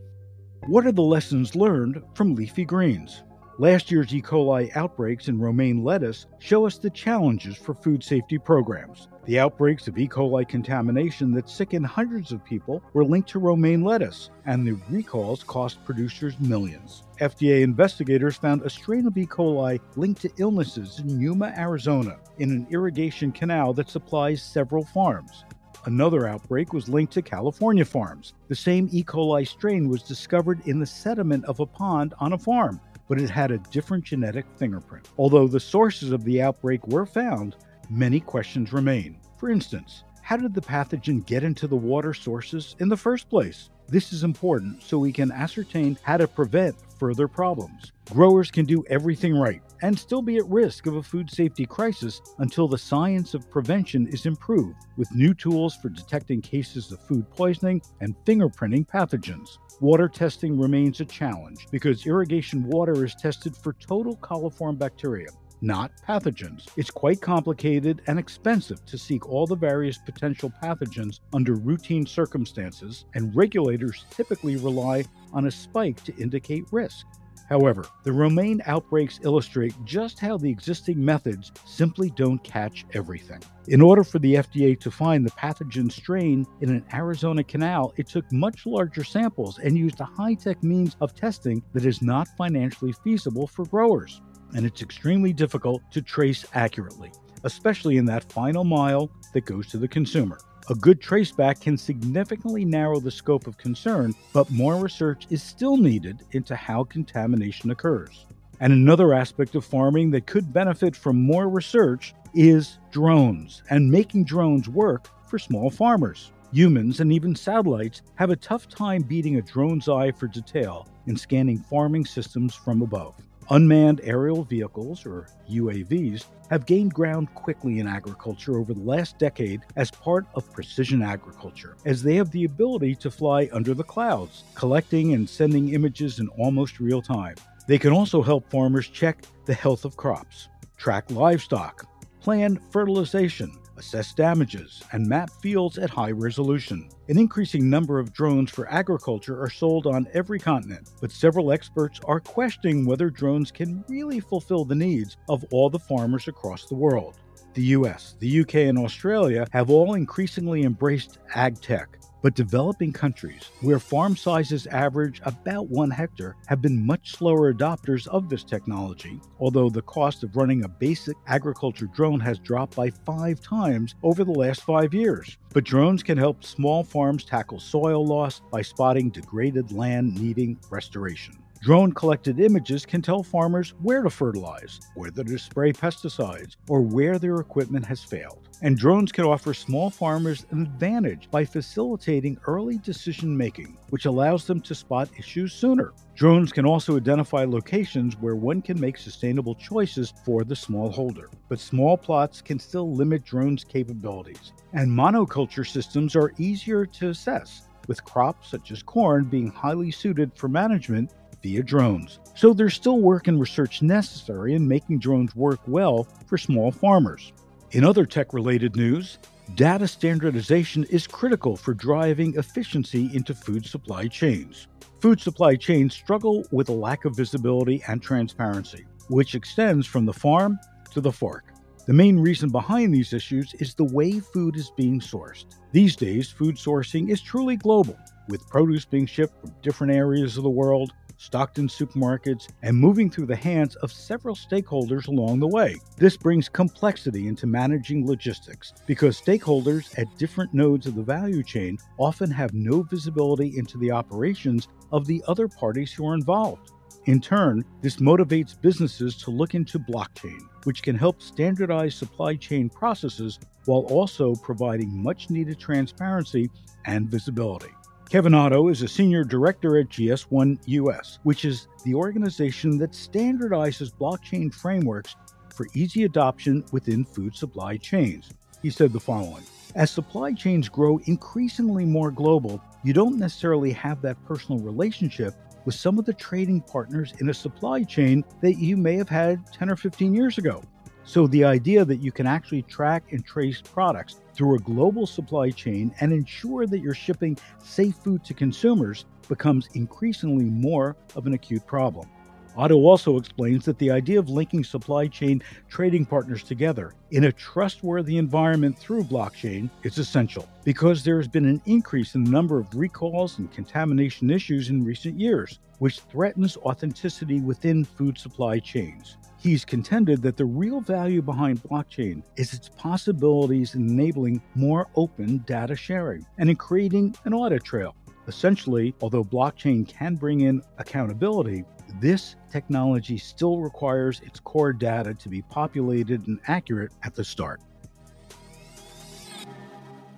What 0.65 0.87
are 0.87 0.91
the 0.91 1.03
lessons 1.03 1.55
learned 1.55 2.01
from 2.15 2.33
leafy 2.33 2.65
greens? 2.65 3.23
Last 3.59 3.91
year's 3.91 4.15
E. 4.15 4.19
coli 4.19 4.75
outbreaks 4.75 5.27
in 5.27 5.39
romaine 5.39 5.83
lettuce 5.83 6.25
show 6.39 6.65
us 6.65 6.79
the 6.79 6.89
challenges 6.89 7.55
for 7.55 7.75
food 7.75 8.03
safety 8.03 8.39
programs. 8.39 9.09
The 9.25 9.39
outbreaks 9.39 9.87
of 9.87 9.95
E. 9.99 10.07
coli 10.07 10.47
contamination 10.47 11.31
that 11.33 11.47
sickened 11.47 11.85
hundreds 11.85 12.31
of 12.31 12.43
people 12.43 12.81
were 12.93 13.05
linked 13.05 13.29
to 13.29 13.39
romaine 13.39 13.83
lettuce, 13.83 14.31
and 14.47 14.65
the 14.65 14.79
recalls 14.89 15.43
cost 15.43 15.85
producers 15.85 16.39
millions. 16.39 17.03
FDA 17.21 17.61
investigators 17.61 18.37
found 18.37 18.63
a 18.63 18.71
strain 18.71 19.05
of 19.05 19.15
E. 19.15 19.27
coli 19.27 19.79
linked 19.95 20.21
to 20.21 20.31
illnesses 20.37 20.97
in 20.97 21.21
Yuma, 21.21 21.53
Arizona, 21.55 22.17
in 22.39 22.49
an 22.49 22.65
irrigation 22.71 23.31
canal 23.31 23.71
that 23.73 23.89
supplies 23.89 24.41
several 24.41 24.83
farms. 24.83 25.45
Another 25.85 26.27
outbreak 26.27 26.71
was 26.71 26.87
linked 26.87 27.11
to 27.13 27.21
California 27.21 27.83
farms. 27.83 28.33
The 28.47 28.55
same 28.55 28.87
E. 28.93 29.03
coli 29.03 29.45
strain 29.45 29.89
was 29.89 30.01
discovered 30.01 30.65
in 30.65 30.79
the 30.79 30.85
sediment 30.85 31.43
of 31.43 31.59
a 31.59 31.65
pond 31.65 32.13
on 32.19 32.31
a 32.31 32.37
farm, 32.37 32.79
but 33.09 33.19
it 33.19 33.29
had 33.29 33.51
a 33.51 33.57
different 33.57 34.05
genetic 34.05 34.45
fingerprint. 34.55 35.09
Although 35.17 35.47
the 35.47 35.59
sources 35.59 36.11
of 36.11 36.23
the 36.23 36.41
outbreak 36.41 36.87
were 36.87 37.05
found, 37.05 37.57
many 37.89 38.21
questions 38.21 38.71
remain. 38.71 39.17
For 39.37 39.49
instance, 39.49 40.05
how 40.21 40.37
did 40.37 40.53
the 40.53 40.61
pathogen 40.61 41.25
get 41.25 41.43
into 41.43 41.67
the 41.67 41.75
water 41.75 42.13
sources 42.13 42.77
in 42.79 42.87
the 42.87 42.95
first 42.95 43.29
place? 43.29 43.69
This 43.89 44.13
is 44.13 44.23
important 44.23 44.81
so 44.81 44.97
we 44.97 45.11
can 45.11 45.33
ascertain 45.33 45.97
how 46.01 46.15
to 46.15 46.29
prevent 46.29 46.77
further 47.03 47.27
problems. 47.27 47.91
Growers 48.11 48.49
can 48.49 48.63
do 48.63 48.81
everything 48.89 49.35
right 49.35 49.61
and 49.81 49.99
still 49.99 50.21
be 50.21 50.37
at 50.37 50.47
risk 50.47 50.85
of 50.85 50.95
a 50.95 51.03
food 51.03 51.29
safety 51.29 51.65
crisis 51.65 52.21
until 52.37 52.65
the 52.65 52.77
science 52.77 53.33
of 53.33 53.49
prevention 53.51 54.07
is 54.07 54.25
improved 54.25 54.77
with 54.95 55.13
new 55.13 55.33
tools 55.33 55.75
for 55.75 55.89
detecting 55.89 56.41
cases 56.41 56.93
of 56.93 57.05
food 57.05 57.29
poisoning 57.29 57.81
and 57.99 58.15
fingerprinting 58.23 58.87
pathogens. 58.87 59.57
Water 59.81 60.07
testing 60.07 60.57
remains 60.57 61.01
a 61.01 61.05
challenge 61.05 61.67
because 61.71 62.07
irrigation 62.07 62.65
water 62.69 63.03
is 63.03 63.15
tested 63.15 63.53
for 63.53 63.73
total 63.73 64.15
coliform 64.15 64.77
bacteria, 64.77 65.27
not 65.63 65.91
pathogens. 66.05 66.67
It's 66.75 66.91
quite 66.91 67.21
complicated 67.21 68.01
and 68.07 68.19
expensive 68.19 68.85
to 68.85 68.97
seek 68.97 69.29
all 69.29 69.47
the 69.47 69.55
various 69.55 69.97
potential 69.97 70.51
pathogens 70.61 71.21
under 71.33 71.55
routine 71.55 72.05
circumstances, 72.05 73.05
and 73.15 73.33
regulators 73.33 74.05
typically 74.11 74.57
rely 74.57 75.05
on 75.31 75.47
a 75.47 75.51
spike 75.51 76.03
to 76.03 76.15
indicate 76.17 76.65
risk. 76.71 77.05
However, 77.49 77.85
the 78.03 78.11
romaine 78.11 78.61
outbreaks 78.65 79.19
illustrate 79.23 79.73
just 79.85 80.19
how 80.19 80.37
the 80.37 80.49
existing 80.49 81.03
methods 81.03 81.51
simply 81.65 82.09
don't 82.09 82.43
catch 82.43 82.85
everything. 82.93 83.41
In 83.67 83.81
order 83.81 84.03
for 84.03 84.19
the 84.19 84.35
FDA 84.35 84.77
to 84.81 84.91
find 84.91 85.25
the 85.25 85.31
pathogen 85.31 85.91
strain 85.91 86.45
in 86.61 86.69
an 86.69 86.85
Arizona 86.93 87.43
canal, 87.43 87.93
it 87.95 88.07
took 88.07 88.29
much 88.31 88.65
larger 88.65 89.03
samples 89.03 89.59
and 89.59 89.77
used 89.77 89.99
a 90.01 90.05
high 90.05 90.33
tech 90.33 90.61
means 90.63 90.97
of 90.99 91.15
testing 91.15 91.63
that 91.73 91.85
is 91.85 92.01
not 92.01 92.27
financially 92.37 92.93
feasible 93.03 93.47
for 93.47 93.65
growers. 93.65 94.21
And 94.55 94.65
it's 94.65 94.81
extremely 94.81 95.33
difficult 95.33 95.81
to 95.91 96.01
trace 96.01 96.45
accurately, 96.53 97.11
especially 97.43 97.97
in 97.97 98.05
that 98.05 98.31
final 98.31 98.63
mile 98.63 99.09
that 99.33 99.45
goes 99.45 99.67
to 99.67 99.77
the 99.77 99.87
consumer. 99.87 100.39
A 100.69 100.75
good 100.75 101.01
traceback 101.01 101.59
can 101.59 101.77
significantly 101.77 102.63
narrow 102.63 102.99
the 102.99 103.11
scope 103.11 103.47
of 103.47 103.57
concern, 103.57 104.13
but 104.31 104.49
more 104.49 104.77
research 104.77 105.27
is 105.29 105.43
still 105.43 105.75
needed 105.75 106.23
into 106.31 106.55
how 106.55 106.85
contamination 106.85 107.71
occurs. 107.71 108.25
And 108.61 108.71
another 108.71 109.13
aspect 109.13 109.55
of 109.55 109.65
farming 109.65 110.11
that 110.11 110.25
could 110.25 110.53
benefit 110.53 110.95
from 110.95 111.21
more 111.21 111.49
research 111.49 112.13
is 112.33 112.79
drones 112.91 113.61
and 113.69 113.91
making 113.91 114.23
drones 114.23 114.69
work 114.69 115.09
for 115.27 115.37
small 115.37 115.69
farmers. 115.69 116.31
Humans 116.53 117.01
and 117.01 117.11
even 117.11 117.35
satellites 117.35 118.03
have 118.15 118.29
a 118.29 118.35
tough 118.35 118.69
time 118.69 119.01
beating 119.01 119.35
a 119.37 119.41
drone's 119.41 119.89
eye 119.89 120.11
for 120.11 120.27
detail 120.27 120.87
in 121.07 121.17
scanning 121.17 121.57
farming 121.57 122.05
systems 122.05 122.55
from 122.55 122.81
above. 122.81 123.15
Unmanned 123.49 124.01
aerial 124.03 124.43
vehicles, 124.43 125.05
or 125.05 125.27
UAVs, 125.49 126.25
have 126.49 126.65
gained 126.65 126.93
ground 126.93 127.33
quickly 127.33 127.79
in 127.79 127.87
agriculture 127.87 128.57
over 128.57 128.73
the 128.73 128.83
last 128.83 129.17
decade 129.17 129.61
as 129.75 129.91
part 129.91 130.25
of 130.35 130.51
precision 130.51 131.01
agriculture, 131.01 131.75
as 131.85 132.01
they 132.03 132.15
have 132.15 132.31
the 132.31 132.45
ability 132.45 132.95
to 132.95 133.11
fly 133.11 133.49
under 133.51 133.73
the 133.73 133.83
clouds, 133.83 134.43
collecting 134.55 135.13
and 135.13 135.29
sending 135.29 135.73
images 135.73 136.19
in 136.19 136.27
almost 136.29 136.79
real 136.79 137.01
time. 137.01 137.35
They 137.67 137.77
can 137.77 137.91
also 137.91 138.21
help 138.21 138.49
farmers 138.49 138.87
check 138.87 139.23
the 139.45 139.53
health 139.53 139.85
of 139.85 139.97
crops, 139.97 140.49
track 140.77 141.09
livestock, 141.11 141.85
plan 142.21 142.59
fertilization, 142.71 143.51
assess 143.83 144.13
damages, 144.13 144.81
and 144.93 145.05
map 145.05 145.29
fields 145.41 145.77
at 145.77 145.89
high 145.89 146.11
resolution. 146.11 146.89
An 147.09 147.17
increasing 147.17 147.69
number 147.69 147.99
of 147.99 148.13
drones 148.13 148.49
for 148.49 148.71
agriculture 148.71 149.41
are 149.43 149.49
sold 149.49 149.85
on 149.85 150.07
every 150.13 150.39
continent, 150.39 150.89
but 151.01 151.11
several 151.11 151.51
experts 151.51 151.99
are 152.05 152.21
questioning 152.21 152.85
whether 152.85 153.09
drones 153.09 153.51
can 153.51 153.83
really 153.89 154.21
fulfill 154.21 154.63
the 154.63 154.73
needs 154.73 155.17
of 155.27 155.43
all 155.51 155.69
the 155.69 155.79
farmers 155.79 156.29
across 156.29 156.65
the 156.65 156.75
world. 156.75 157.17
The 157.55 157.75
US, 157.77 158.15
the 158.19 158.41
UK, 158.41 158.55
and 158.69 158.77
Australia 158.77 159.45
have 159.51 159.69
all 159.69 159.95
increasingly 159.95 160.63
embraced 160.63 161.19
ag 161.35 161.61
tech, 161.61 161.99
but 162.23 162.33
developing 162.33 162.93
countries, 162.93 163.51
where 163.61 163.77
farm 163.77 164.15
sizes 164.15 164.65
average 164.67 165.21
about 165.25 165.67
one 165.69 165.91
hectare, 165.91 166.37
have 166.47 166.61
been 166.61 166.83
much 166.83 167.11
slower 167.11 167.53
adopters 167.53 168.07
of 168.07 168.29
this 168.29 168.45
technology, 168.45 169.19
although 169.39 169.69
the 169.69 169.81
cost 169.81 170.23
of 170.23 170.35
running 170.35 170.63
a 170.63 170.69
basic 170.69 171.17
agriculture 171.27 171.87
drone 171.87 172.21
has 172.21 172.39
dropped 172.39 172.77
by 172.77 172.89
five 172.89 173.41
times 173.41 173.95
over 174.03 174.23
the 174.23 174.31
last 174.31 174.61
five 174.61 174.93
years. 174.93 175.37
But 175.53 175.65
drones 175.65 176.01
can 176.01 176.17
help 176.17 176.43
small 176.45 176.83
farms 176.83 177.25
tackle 177.25 177.59
soil 177.59 178.05
loss 178.05 178.41
by 178.51 178.61
spotting 178.61 179.09
degraded 179.09 179.73
land 179.73 180.19
needing 180.19 180.57
restoration. 180.69 181.42
Drone 181.63 181.93
collected 181.93 182.41
images 182.41 182.85
can 182.85 183.01
tell 183.01 183.23
farmers 183.23 183.73
where 183.81 184.03
to 184.03 184.09
fertilize, 184.09 184.81
whether 184.95 185.23
to 185.23 185.37
spray 185.37 185.71
pesticides, 185.71 186.57
or 186.67 186.81
where 186.81 187.17
their 187.17 187.37
equipment 187.37 187.85
has 187.85 188.03
failed. 188.03 188.49
And 188.61 188.77
drones 188.77 189.13
can 189.13 189.23
offer 189.23 189.53
small 189.53 189.89
farmers 189.89 190.45
an 190.51 190.63
advantage 190.63 191.31
by 191.31 191.45
facilitating 191.45 192.37
early 192.47 192.79
decision 192.79 193.37
making, 193.37 193.77
which 193.91 194.03
allows 194.03 194.45
them 194.45 194.59
to 194.59 194.75
spot 194.75 195.07
issues 195.17 195.53
sooner. 195.53 195.93
Drones 196.15 196.51
can 196.51 196.65
also 196.65 196.97
identify 196.97 197.45
locations 197.45 198.17
where 198.17 198.35
one 198.35 198.61
can 198.61 198.77
make 198.77 198.97
sustainable 198.97 199.55
choices 199.55 200.13
for 200.25 200.43
the 200.43 200.55
smallholder. 200.55 201.27
But 201.47 201.61
small 201.61 201.95
plots 201.95 202.41
can 202.41 202.59
still 202.59 202.93
limit 202.93 203.23
drones' 203.23 203.63
capabilities, 203.63 204.51
and 204.73 204.91
monoculture 204.91 205.65
systems 205.65 206.17
are 206.17 206.33
easier 206.37 206.85
to 206.85 207.11
assess 207.11 207.69
with 207.87 208.03
crops 208.03 208.49
such 208.49 208.71
as 208.71 208.83
corn 208.83 209.25
being 209.25 209.49
highly 209.49 209.91
suited 209.91 210.31
for 210.35 210.47
management 210.47 211.11
via 211.43 211.61
drones. 211.61 212.19
So 212.35 212.53
there's 212.53 212.73
still 212.73 212.99
work 212.99 213.27
and 213.27 213.39
research 213.39 213.81
necessary 213.81 214.55
in 214.55 214.67
making 214.67 214.99
drones 214.99 215.35
work 215.35 215.59
well 215.67 216.07
for 216.25 216.37
small 216.37 216.71
farmers. 216.71 217.33
In 217.71 217.83
other 217.83 218.05
tech 218.05 218.33
related 218.33 218.75
news, 218.75 219.19
data 219.55 219.87
standardization 219.87 220.85
is 220.85 221.05
critical 221.05 221.57
for 221.57 221.73
driving 221.73 222.35
efficiency 222.37 223.09
into 223.13 223.35
food 223.35 223.65
supply 223.65 224.07
chains. 224.07 224.67
Food 225.01 225.19
supply 225.19 225.55
chains 225.55 225.93
struggle 225.93 226.45
with 226.51 226.69
a 226.69 226.73
lack 226.73 227.03
of 227.03 227.15
visibility 227.15 227.83
and 227.87 228.01
transparency, 228.01 228.85
which 229.09 229.35
extends 229.35 229.85
from 229.85 230.05
the 230.05 230.13
farm 230.13 230.57
to 230.91 231.01
the 231.01 231.11
fork. 231.11 231.53
The 231.85 231.93
main 231.93 232.17
reason 232.17 232.49
behind 232.49 232.93
these 232.93 233.11
issues 233.11 233.53
is 233.55 233.73
the 233.73 233.83
way 233.83 234.21
food 234.21 234.55
is 234.55 234.71
being 234.77 235.01
sourced. 235.01 235.45
These 235.73 235.97
days, 235.97 236.29
food 236.29 236.55
sourcing 236.55 237.09
is 237.09 237.21
truly 237.21 237.57
global, 237.57 237.97
with 238.29 238.47
produce 238.47 238.85
being 238.85 239.05
shipped 239.05 239.41
from 239.41 239.53
different 239.61 239.91
areas 239.91 240.37
of 240.37 240.43
the 240.43 240.49
world 240.49 240.93
stocked 241.17 241.59
in 241.59 241.67
supermarkets, 241.67 242.49
and 242.61 242.75
moving 242.77 243.09
through 243.09 243.25
the 243.25 243.35
hands 243.35 243.75
of 243.77 243.91
several 243.91 244.35
stakeholders 244.35 245.07
along 245.07 245.39
the 245.39 245.47
way. 245.47 245.77
This 245.97 246.17
brings 246.17 246.49
complexity 246.49 247.27
into 247.27 247.47
managing 247.47 248.05
logistics 248.05 248.73
because 248.85 249.21
stakeholders 249.21 249.97
at 249.97 250.17
different 250.17 250.53
nodes 250.53 250.87
of 250.87 250.95
the 250.95 251.03
value 251.03 251.43
chain 251.43 251.77
often 251.97 252.29
have 252.31 252.53
no 252.53 252.81
visibility 252.83 253.57
into 253.57 253.77
the 253.77 253.91
operations 253.91 254.67
of 254.91 255.05
the 255.05 255.23
other 255.27 255.47
parties 255.47 255.91
who 255.91 256.07
are 256.07 256.15
involved. 256.15 256.71
In 257.05 257.19
turn, 257.19 257.65
this 257.81 257.97
motivates 257.97 258.59
businesses 258.59 259.17
to 259.17 259.31
look 259.31 259.55
into 259.55 259.77
blockchain, 259.77 260.39
which 260.63 260.83
can 260.83 260.95
help 260.95 261.21
standardize 261.21 261.95
supply 261.95 262.35
chain 262.35 262.69
processes 262.69 263.39
while 263.65 263.81
also 263.89 264.35
providing 264.35 265.03
much 265.03 265.29
needed 265.29 265.59
transparency 265.59 266.49
and 266.85 267.09
visibility. 267.09 267.71
Kevin 268.13 268.35
Otto 268.35 268.67
is 268.67 268.83
a 268.83 268.87
senior 268.87 269.23
director 269.23 269.75
at 269.79 269.89
GS1 269.89 270.59
US, 270.67 271.17
which 271.23 271.45
is 271.45 271.67
the 271.83 271.95
organization 271.95 272.77
that 272.77 272.91
standardizes 272.91 273.91
blockchain 273.91 274.53
frameworks 274.53 275.15
for 275.49 275.65
easy 275.73 276.03
adoption 276.03 276.63
within 276.71 277.05
food 277.05 277.35
supply 277.35 277.75
chains. 277.75 278.29
He 278.61 278.69
said 278.69 278.93
the 278.93 278.99
following 278.99 279.41
As 279.73 279.89
supply 279.89 280.31
chains 280.31 280.69
grow 280.69 280.99
increasingly 281.05 281.85
more 281.85 282.11
global, 282.11 282.61
you 282.83 282.93
don't 282.93 283.17
necessarily 283.17 283.71
have 283.71 283.99
that 284.03 284.23
personal 284.27 284.61
relationship 284.61 285.33
with 285.65 285.73
some 285.73 285.97
of 285.97 286.05
the 286.05 286.13
trading 286.13 286.61
partners 286.61 287.15
in 287.19 287.29
a 287.29 287.33
supply 287.33 287.83
chain 287.83 288.23
that 288.41 288.59
you 288.59 288.77
may 288.77 288.95
have 288.95 289.09
had 289.09 289.51
10 289.53 289.71
or 289.71 289.75
15 289.75 290.13
years 290.13 290.37
ago. 290.37 290.61
So, 291.03 291.25
the 291.25 291.45
idea 291.45 291.83
that 291.83 291.97
you 291.97 292.11
can 292.11 292.27
actually 292.27 292.61
track 292.61 293.11
and 293.11 293.25
trace 293.25 293.59
products 293.59 294.21
through 294.33 294.55
a 294.55 294.59
global 294.59 295.05
supply 295.05 295.51
chain 295.51 295.93
and 295.99 296.11
ensure 296.11 296.65
that 296.67 296.79
you're 296.79 296.93
shipping 296.93 297.37
safe 297.63 297.95
food 297.95 298.23
to 298.25 298.33
consumers 298.33 299.05
becomes 299.27 299.69
increasingly 299.73 300.45
more 300.45 300.95
of 301.15 301.27
an 301.27 301.33
acute 301.33 301.65
problem. 301.65 302.09
Otto 302.55 302.75
also 302.75 303.17
explains 303.17 303.65
that 303.65 303.79
the 303.79 303.89
idea 303.89 304.19
of 304.19 304.29
linking 304.29 304.63
supply 304.63 305.07
chain 305.07 305.41
trading 305.69 306.05
partners 306.05 306.43
together 306.43 306.93
in 307.09 307.23
a 307.23 307.31
trustworthy 307.31 308.17
environment 308.17 308.77
through 308.77 309.03
blockchain 309.05 309.71
is 309.81 309.97
essential 309.97 310.47
because 310.63 311.03
there 311.03 311.17
has 311.17 311.27
been 311.27 311.45
an 311.45 311.61
increase 311.65 312.13
in 312.13 312.23
the 312.23 312.29
number 312.29 312.59
of 312.59 312.75
recalls 312.75 313.39
and 313.39 313.51
contamination 313.51 314.29
issues 314.29 314.69
in 314.69 314.85
recent 314.85 315.19
years, 315.19 315.59
which 315.79 316.01
threatens 316.01 316.55
authenticity 316.57 317.41
within 317.41 317.83
food 317.83 318.19
supply 318.19 318.59
chains. 318.59 319.17
He's 319.43 319.65
contended 319.65 320.21
that 320.21 320.37
the 320.37 320.45
real 320.45 320.79
value 320.79 321.21
behind 321.21 321.61
blockchain 321.63 322.23
is 322.37 322.53
its 322.53 322.69
possibilities 322.69 323.75
in 323.75 323.89
enabling 323.89 324.41
more 324.55 324.87
open 324.95 325.39
data 325.39 325.75
sharing 325.75 326.25
and 326.37 326.49
in 326.49 326.55
creating 326.55 327.13
an 327.25 327.33
audit 327.33 327.61
trail. 327.65 327.93
Essentially, 328.29 328.95
although 329.01 329.25
blockchain 329.25 329.85
can 329.85 330.15
bring 330.15 330.39
in 330.39 330.61
accountability, 330.77 331.65
this 331.99 332.37
technology 332.49 333.17
still 333.17 333.57
requires 333.57 334.21
its 334.21 334.39
core 334.39 334.71
data 334.71 335.13
to 335.15 335.27
be 335.27 335.41
populated 335.41 336.25
and 336.25 336.39
accurate 336.47 336.93
at 337.03 337.13
the 337.13 337.25
start. 337.25 337.59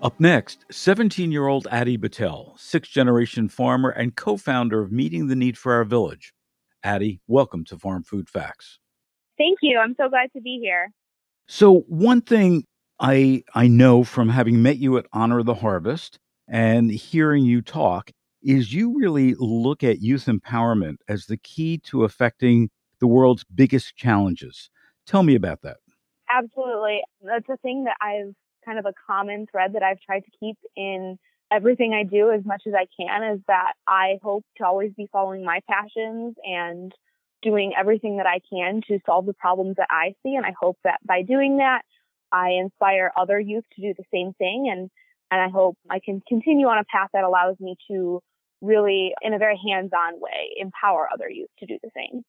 Up 0.04 0.20
next, 0.20 0.66
17 0.70 1.32
year 1.32 1.48
old 1.48 1.68
Addie 1.72 1.98
Battelle, 1.98 2.60
sixth 2.60 2.92
generation 2.92 3.50
farmer 3.50 3.90
and 3.90 4.16
co 4.16 4.38
founder 4.38 4.84
of 4.84 4.92
Meeting 4.92 5.26
the 5.26 5.36
Need 5.36 5.58
for 5.58 5.74
Our 5.74 5.84
Village. 5.84 6.32
Addie, 6.84 7.22
welcome 7.26 7.66
to 7.66 7.80
Farm 7.80 8.04
Food 8.04 8.30
Facts. 8.30 8.78
Thank 9.38 9.60
you. 9.62 9.78
I'm 9.78 9.96
so 9.98 10.10
glad 10.10 10.32
to 10.34 10.42
be 10.42 10.60
here. 10.62 10.92
So, 11.48 11.82
one 11.88 12.22
thing 12.22 12.64
I 13.00 13.44
I 13.54 13.68
know 13.68 14.04
from 14.04 14.30
having 14.30 14.62
met 14.62 14.78
you 14.78 14.98
at 14.98 15.06
Honor 15.14 15.44
the 15.44 15.56
Harvest 15.56 16.20
and 16.48 16.92
hearing 16.92 17.46
you 17.46 17.62
talk 17.62 18.12
is 18.42 18.74
you 18.74 18.98
really 18.98 19.36
look 19.38 19.84
at 19.84 20.02
youth 20.02 20.26
empowerment 20.26 20.98
as 21.08 21.26
the 21.26 21.38
key 21.38 21.80
to 21.80 22.04
affecting 22.04 22.70
the 23.00 23.08
world's 23.08 23.44
biggest 23.44 23.96
challenges. 23.96 24.70
Tell 25.06 25.24
me 25.24 25.36
about 25.36 25.62
that. 25.64 25.78
Absolutely. 26.30 27.02
That's 27.22 27.50
a 27.50 27.58
thing 27.58 27.86
that 27.86 27.98
I've 28.02 28.34
kind 28.64 28.80
of 28.80 28.86
a 28.86 28.94
common 29.08 29.46
thread 29.52 29.74
that 29.74 29.84
I've 29.84 30.00
tried 30.02 30.22
to 30.22 30.32
keep 30.40 30.58
in 30.76 31.18
everything 31.52 31.94
I 31.94 32.04
do 32.04 32.32
as 32.32 32.44
much 32.46 32.64
as 32.68 32.74
I 32.74 32.88
can 33.00 33.24
is 33.36 33.40
that 33.48 33.74
I 33.88 34.18
hope 34.24 34.44
to 34.58 34.66
always 34.66 34.92
be 34.94 35.08
following 35.12 35.46
my 35.46 35.60
passions 35.70 36.36
and 36.44 36.92
doing 37.46 37.74
everything 37.80 38.18
that 38.18 38.26
I 38.26 38.40
can 38.50 38.82
to 38.88 39.00
solve 39.06 39.28
the 39.28 39.34
problems 39.34 39.76
that 39.78 39.88
I 39.92 40.16
see. 40.24 40.36
And 40.36 40.46
I 40.46 40.54
hope 40.60 40.78
that 40.84 41.00
by 41.06 41.22
doing 41.22 41.58
that, 41.58 41.84
I 42.32 42.50
inspire 42.60 43.14
other 43.16 43.40
youth 43.40 43.64
to 43.76 43.82
do 43.82 43.94
the 43.96 44.04
same 44.12 44.34
thing. 44.34 44.68
And, 44.72 44.90
and 45.32 45.42
I 45.42 45.50
hope 45.50 45.78
I 45.90 46.00
can 46.04 46.22
continue 46.28 46.66
on 46.66 46.80
a 46.80 46.84
path 46.92 47.10
that 47.14 47.24
allows 47.24 47.56
me 47.60 47.78
to 47.90 48.20
really, 48.62 49.14
in 49.22 49.34
a 49.34 49.38
very 49.38 49.60
hands 49.64 49.92
on 49.96 50.20
way, 50.20 50.56
empower 50.58 51.08
other 51.14 51.30
youth 51.30 51.50
to 51.60 51.68
do 51.68 51.78
the 51.84 51.92
same. 51.96 52.24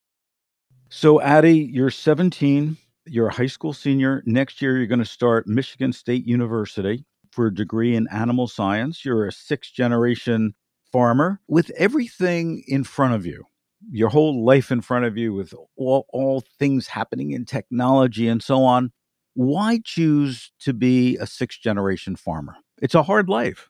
So, 0.91 1.21
Addie, 1.21 1.59
you're 1.73 1.91
17, 1.91 2.77
you're 3.07 3.29
a 3.29 3.35
high 3.35 3.47
school 3.47 3.73
senior. 3.73 4.23
Next 4.27 4.61
year, 4.61 4.77
you're 4.77 4.87
going 4.87 4.99
to 5.01 5.05
start 5.05 5.49
Michigan 5.49 5.93
State 5.93 6.27
University 6.27 7.05
for 7.33 7.47
a 7.47 7.55
degree 7.55 7.97
in 7.97 8.07
animal 8.13 8.47
science. 8.47 9.05
You're 9.05 9.27
a 9.27 9.33
sixth 9.33 9.73
generation 9.73 10.55
farmer 10.93 11.41
with 11.49 11.71
everything 11.77 12.63
in 12.69 12.85
front 12.85 13.15
of 13.15 13.27
you 13.27 13.47
your 13.91 14.09
whole 14.09 14.45
life 14.45 14.71
in 14.71 14.81
front 14.81 15.05
of 15.05 15.17
you 15.17 15.33
with 15.33 15.55
all, 15.77 16.07
all 16.11 16.43
things 16.59 16.89
happening 16.89 17.33
in 17.33 17.45
technology 17.45 18.29
and 18.29 18.43
so 18.43 18.65
on 18.65 18.93
why 19.35 19.79
choose 19.85 20.51
to 20.59 20.73
be 20.73 21.17
a 21.19 21.27
sixth 21.27 21.61
generation 21.61 22.17
farmer 22.17 22.57
it's 22.81 22.95
a 22.95 23.03
hard 23.03 23.29
life 23.29 23.69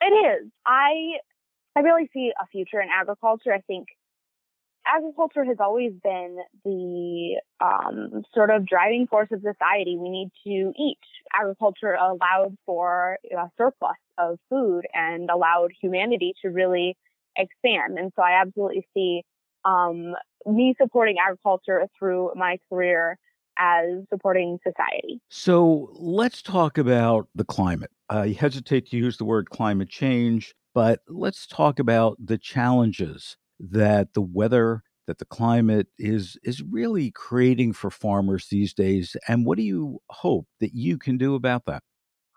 it 0.00 0.06
is 0.06 0.50
i 0.66 1.18
i 1.76 1.80
really 1.80 2.08
see 2.12 2.32
a 2.40 2.46
future 2.46 2.80
in 2.80 2.88
agriculture 2.94 3.52
i 3.52 3.60
think 3.62 3.88
agriculture 4.88 5.44
has 5.44 5.56
always 5.60 5.92
been 6.02 6.38
the 6.64 7.40
um, 7.60 8.22
sort 8.34 8.50
of 8.50 8.66
driving 8.66 9.06
force 9.06 9.28
of 9.32 9.40
society. 9.40 9.96
We 9.98 10.08
need 10.08 10.30
to 10.44 10.72
eat. 10.78 10.98
Agriculture 11.38 11.94
allowed 11.94 12.56
for 12.64 13.18
a 13.30 13.50
surplus 13.56 13.96
of 14.16 14.38
food 14.48 14.82
and 14.94 15.30
allowed 15.30 15.72
humanity 15.80 16.34
to 16.42 16.48
really 16.48 16.96
expand. 17.36 17.98
And 17.98 18.12
so 18.16 18.22
I 18.22 18.40
absolutely 18.40 18.86
see 18.94 19.22
um, 19.64 20.14
me 20.46 20.74
supporting 20.80 21.16
agriculture 21.18 21.86
through 21.98 22.32
my 22.36 22.58
career 22.68 23.18
as 23.58 24.04
supporting 24.08 24.58
society. 24.66 25.20
So 25.30 25.90
let's 25.94 26.42
talk 26.42 26.78
about 26.78 27.28
the 27.34 27.44
climate. 27.44 27.90
I 28.08 28.28
hesitate 28.28 28.88
to 28.90 28.96
use 28.96 29.16
the 29.16 29.24
word 29.24 29.50
climate 29.50 29.88
change, 29.88 30.54
but 30.74 31.00
let's 31.08 31.46
talk 31.46 31.78
about 31.78 32.16
the 32.24 32.38
challenges 32.38 33.36
that 33.58 34.14
the 34.14 34.22
weather 34.22 34.82
that 35.08 35.18
the 35.18 35.24
climate 35.24 35.88
is 35.98 36.38
is 36.44 36.62
really 36.62 37.10
creating 37.10 37.72
for 37.72 37.90
farmers 37.90 38.48
these 38.50 38.72
days 38.74 39.16
and 39.26 39.44
what 39.44 39.56
do 39.56 39.64
you 39.64 39.98
hope 40.10 40.46
that 40.60 40.74
you 40.74 40.96
can 40.96 41.16
do 41.16 41.34
about 41.34 41.64
that 41.64 41.82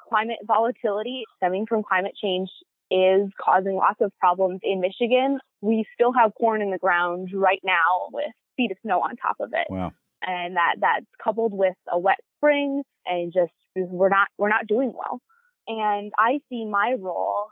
climate 0.09 0.37
volatility 0.47 1.23
stemming 1.37 1.65
from 1.67 1.83
climate 1.83 2.13
change 2.19 2.49
is 2.91 3.29
causing 3.39 3.75
lots 3.75 4.01
of 4.01 4.11
problems 4.19 4.59
in 4.63 4.81
Michigan. 4.81 5.39
We 5.61 5.85
still 5.93 6.11
have 6.13 6.33
corn 6.35 6.61
in 6.61 6.71
the 6.71 6.77
ground 6.77 7.29
right 7.33 7.61
now 7.63 8.09
with 8.11 8.31
feet 8.57 8.71
of 8.71 8.77
snow 8.83 9.01
on 9.01 9.15
top 9.15 9.37
of 9.39 9.51
it. 9.53 9.67
Wow. 9.69 9.91
And 10.25 10.55
that 10.55 10.75
that's 10.79 11.05
coupled 11.23 11.53
with 11.53 11.75
a 11.91 11.97
wet 11.97 12.19
spring 12.37 12.83
and 13.05 13.33
just 13.33 13.51
we're 13.75 14.09
not 14.09 14.27
we're 14.37 14.49
not 14.49 14.67
doing 14.67 14.93
well. 14.93 15.21
And 15.67 16.11
I 16.17 16.39
see 16.49 16.65
my 16.65 16.95
role, 16.99 17.47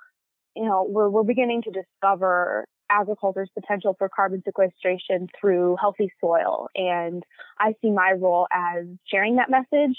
you 0.55 0.65
know, 0.65 0.85
we're 0.87 1.09
we're 1.09 1.23
beginning 1.23 1.63
to 1.63 1.71
discover 1.71 2.65
agriculture's 2.89 3.49
potential 3.53 3.95
for 3.97 4.09
carbon 4.09 4.41
sequestration 4.43 5.27
through 5.39 5.77
healthy 5.79 6.11
soil. 6.19 6.67
And 6.75 7.23
I 7.59 7.73
see 7.81 7.91
my 7.91 8.13
role 8.19 8.47
as 8.51 8.85
sharing 9.05 9.35
that 9.35 9.49
message, 9.49 9.95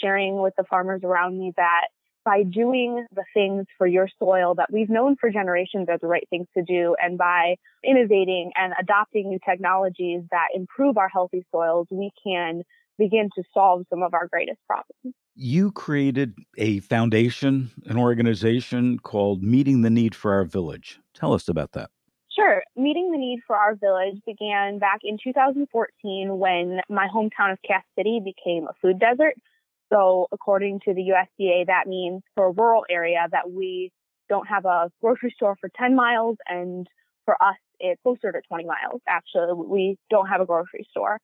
sharing 0.00 0.40
with 0.42 0.54
the 0.56 0.64
farmers 0.64 1.02
around 1.04 1.38
me 1.38 1.52
that 1.56 1.88
by 2.24 2.42
doing 2.42 3.06
the 3.14 3.24
things 3.34 3.66
for 3.78 3.86
your 3.86 4.08
soil 4.18 4.54
that 4.56 4.72
we've 4.72 4.90
known 4.90 5.16
for 5.20 5.30
generations 5.30 5.88
are 5.88 5.98
the 5.98 6.06
right 6.06 6.26
things 6.30 6.46
to 6.56 6.62
do, 6.62 6.96
and 7.02 7.18
by 7.18 7.56
innovating 7.84 8.52
and 8.56 8.72
adopting 8.80 9.28
new 9.28 9.38
technologies 9.44 10.22
that 10.30 10.48
improve 10.54 10.96
our 10.96 11.08
healthy 11.08 11.44
soils, 11.50 11.86
we 11.90 12.10
can 12.22 12.62
begin 12.98 13.28
to 13.36 13.42
solve 13.52 13.84
some 13.90 14.02
of 14.02 14.14
our 14.14 14.28
greatest 14.28 14.58
problems. 14.66 15.14
You 15.34 15.72
created 15.72 16.34
a 16.58 16.80
foundation, 16.80 17.70
an 17.86 17.96
organization 17.96 18.98
called 18.98 19.42
Meeting 19.42 19.82
the 19.82 19.90
Need 19.90 20.14
for 20.14 20.32
Our 20.34 20.44
Village. 20.44 21.00
Tell 21.14 21.32
us 21.32 21.48
about 21.48 21.72
that. 21.72 21.90
Sure. 22.34 22.62
Meeting 22.76 23.10
the 23.12 23.18
Need 23.18 23.40
for 23.46 23.56
Our 23.56 23.74
Village 23.74 24.20
began 24.26 24.78
back 24.78 25.00
in 25.02 25.18
2014 25.22 26.38
when 26.38 26.80
my 26.88 27.06
hometown 27.14 27.52
of 27.52 27.58
Cass 27.66 27.82
City 27.96 28.20
became 28.24 28.66
a 28.66 28.74
food 28.80 28.98
desert. 28.98 29.34
So 29.92 30.26
according 30.32 30.80
to 30.86 30.94
the 30.94 31.12
USDA, 31.12 31.66
that 31.66 31.86
means 31.86 32.22
for 32.34 32.46
a 32.46 32.50
rural 32.50 32.84
area 32.88 33.26
that 33.30 33.50
we 33.50 33.92
don't 34.28 34.46
have 34.46 34.64
a 34.64 34.90
grocery 35.02 35.32
store 35.36 35.56
for 35.60 35.68
10 35.76 35.94
miles 35.94 36.38
and 36.48 36.86
for 37.24 37.34
us, 37.42 37.56
it's 37.78 38.00
closer 38.02 38.32
to 38.32 38.40
20 38.48 38.64
miles. 38.64 39.00
Actually, 39.06 39.54
we 39.66 39.98
don't 40.10 40.26
have 40.28 40.40
a 40.40 40.46
grocery 40.46 40.86
store. 40.90 41.18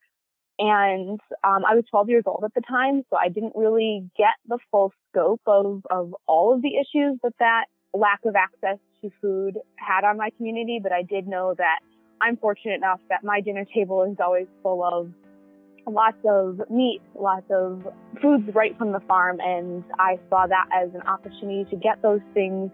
And 0.58 1.20
um, 1.44 1.64
I 1.64 1.74
was 1.74 1.84
12 1.90 2.08
years 2.08 2.24
old 2.26 2.42
at 2.44 2.52
the 2.54 2.60
time, 2.68 3.02
so 3.10 3.16
I 3.16 3.28
didn't 3.28 3.52
really 3.54 4.08
get 4.16 4.34
the 4.46 4.58
full 4.70 4.92
scope 5.10 5.40
of, 5.46 5.82
of 5.88 6.14
all 6.26 6.54
of 6.54 6.62
the 6.62 6.76
issues 6.76 7.18
that 7.22 7.32
that 7.38 7.66
lack 7.94 8.20
of 8.24 8.34
access 8.34 8.78
to 9.00 9.10
food 9.20 9.54
had 9.76 10.04
on 10.04 10.16
my 10.16 10.30
community. 10.36 10.80
But 10.82 10.92
I 10.92 11.02
did 11.02 11.28
know 11.28 11.54
that 11.56 11.78
I'm 12.20 12.36
fortunate 12.36 12.74
enough 12.74 13.00
that 13.08 13.22
my 13.22 13.40
dinner 13.40 13.64
table 13.72 14.02
is 14.02 14.16
always 14.20 14.46
full 14.62 14.84
of 14.84 15.12
lots 15.90 16.18
of 16.24 16.60
meat, 16.70 17.00
lots 17.18 17.46
of 17.50 17.86
foods 18.20 18.48
right 18.54 18.76
from 18.78 18.92
the 18.92 19.00
farm, 19.00 19.38
and 19.40 19.84
I 19.98 20.18
saw 20.28 20.46
that 20.46 20.68
as 20.74 20.94
an 20.94 21.02
opportunity 21.02 21.64
to 21.70 21.76
get 21.76 22.02
those 22.02 22.20
things 22.34 22.70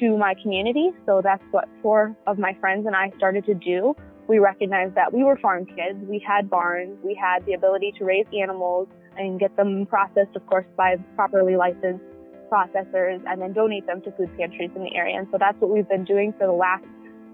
to 0.00 0.16
my 0.16 0.34
community. 0.42 0.90
So 1.06 1.20
that's 1.22 1.42
what 1.50 1.68
four 1.82 2.16
of 2.26 2.38
my 2.38 2.54
friends 2.60 2.86
and 2.86 2.96
I 2.96 3.10
started 3.16 3.44
to 3.46 3.54
do. 3.54 3.94
We 4.28 4.38
recognized 4.38 4.94
that 4.94 5.12
we 5.12 5.24
were 5.24 5.36
farm 5.36 5.66
kids. 5.66 5.98
We 6.08 6.24
had 6.26 6.48
barns. 6.48 6.96
We 7.04 7.14
had 7.14 7.44
the 7.44 7.54
ability 7.54 7.94
to 7.98 8.04
raise 8.04 8.26
animals 8.32 8.88
and 9.18 9.38
get 9.38 9.54
them 9.56 9.84
processed, 9.86 10.34
of 10.36 10.46
course, 10.46 10.66
by 10.76 10.96
properly 11.16 11.56
licensed 11.56 12.04
processors 12.50 13.22
and 13.26 13.40
then 13.40 13.52
donate 13.52 13.86
them 13.86 14.00
to 14.02 14.12
food 14.12 14.30
pantries 14.38 14.70
in 14.76 14.84
the 14.84 14.94
area. 14.94 15.18
And 15.18 15.26
so 15.32 15.38
that's 15.38 15.58
what 15.60 15.70
we've 15.70 15.88
been 15.88 16.04
doing 16.04 16.32
for 16.38 16.46
the 16.46 16.52
last 16.52 16.84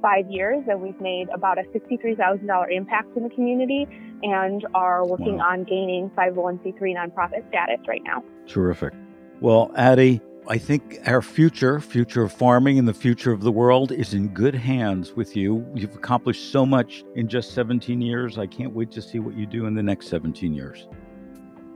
five 0.01 0.31
years, 0.31 0.65
and 0.69 0.81
we've 0.81 1.01
made 1.01 1.29
about 1.31 1.59
a 1.59 1.63
$63,000 1.63 2.73
impact 2.73 3.17
in 3.17 3.23
the 3.23 3.31
community 3.31 3.87
and 4.23 4.67
are 4.75 5.07
working 5.07 5.37
wow. 5.37 5.53
on 5.53 5.65
gaining 5.65 6.11
501c3 6.11 6.81
nonprofit 6.81 7.49
status 7.49 7.81
right 7.87 8.03
now. 8.05 8.23
Terrific. 8.47 8.93
Well, 9.41 9.71
Addie, 9.77 10.21
I 10.49 10.59
think 10.59 10.99
our 11.07 11.21
future, 11.21 11.79
future 11.79 12.23
of 12.23 12.33
farming 12.33 12.79
and 12.79 12.89
the 12.89 12.95
future 12.95 13.33
of 13.33 13.43
the 13.43 13.53
world 13.53 13.93
is 13.93 14.15
in 14.15 14.29
good 14.29 14.55
hands 14.55 15.15
with 15.15 15.37
you. 15.37 15.67
You've 15.75 15.95
accomplished 15.95 16.51
so 16.51 16.65
much 16.65 17.05
in 17.15 17.29
just 17.29 17.53
17 17.53 18.01
years. 18.01 18.39
I 18.39 18.47
can't 18.47 18.73
wait 18.73 18.91
to 18.93 19.03
see 19.03 19.19
what 19.19 19.37
you 19.37 19.47
do 19.47 19.67
in 19.67 19.75
the 19.75 19.83
next 19.83 20.09
17 20.09 20.55
years. 20.55 20.89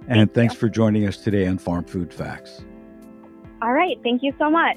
And 0.09 0.19
Thank 0.19 0.35
thanks 0.35 0.55
you. 0.55 0.61
for 0.61 0.69
joining 0.69 1.07
us 1.07 1.19
today 1.19 1.47
on 1.47 1.59
Farm 1.59 1.85
Food 1.85 2.13
Facts. 2.13 2.65
All 3.61 3.73
right. 3.73 3.97
Thank 4.03 4.23
you 4.23 4.33
so 4.39 4.51
much. 4.51 4.77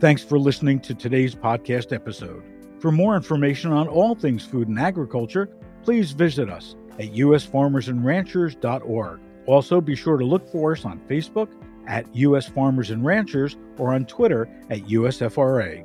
Thanks 0.00 0.22
for 0.22 0.38
listening 0.38 0.78
to 0.80 0.94
today's 0.94 1.34
podcast 1.34 1.92
episode. 1.92 2.44
For 2.80 2.92
more 2.92 3.16
information 3.16 3.72
on 3.72 3.88
all 3.88 4.14
things 4.14 4.44
food 4.44 4.68
and 4.68 4.78
agriculture, 4.78 5.48
please 5.82 6.12
visit 6.12 6.48
us 6.48 6.76
at 6.98 7.12
usfarmersandranchers.org. 7.12 9.20
Also, 9.46 9.80
be 9.80 9.96
sure 9.96 10.18
to 10.18 10.24
look 10.24 10.48
for 10.50 10.72
us 10.72 10.84
on 10.84 11.00
Facebook 11.08 11.48
at 11.86 12.14
US 12.14 12.48
Farmers 12.48 12.90
and 12.90 13.02
Ranchers 13.04 13.56
or 13.78 13.94
on 13.94 14.04
Twitter 14.04 14.48
at 14.70 14.80
USFRA. 14.80 15.84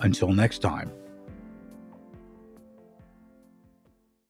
Until 0.00 0.32
next 0.32 0.58
time. 0.58 0.90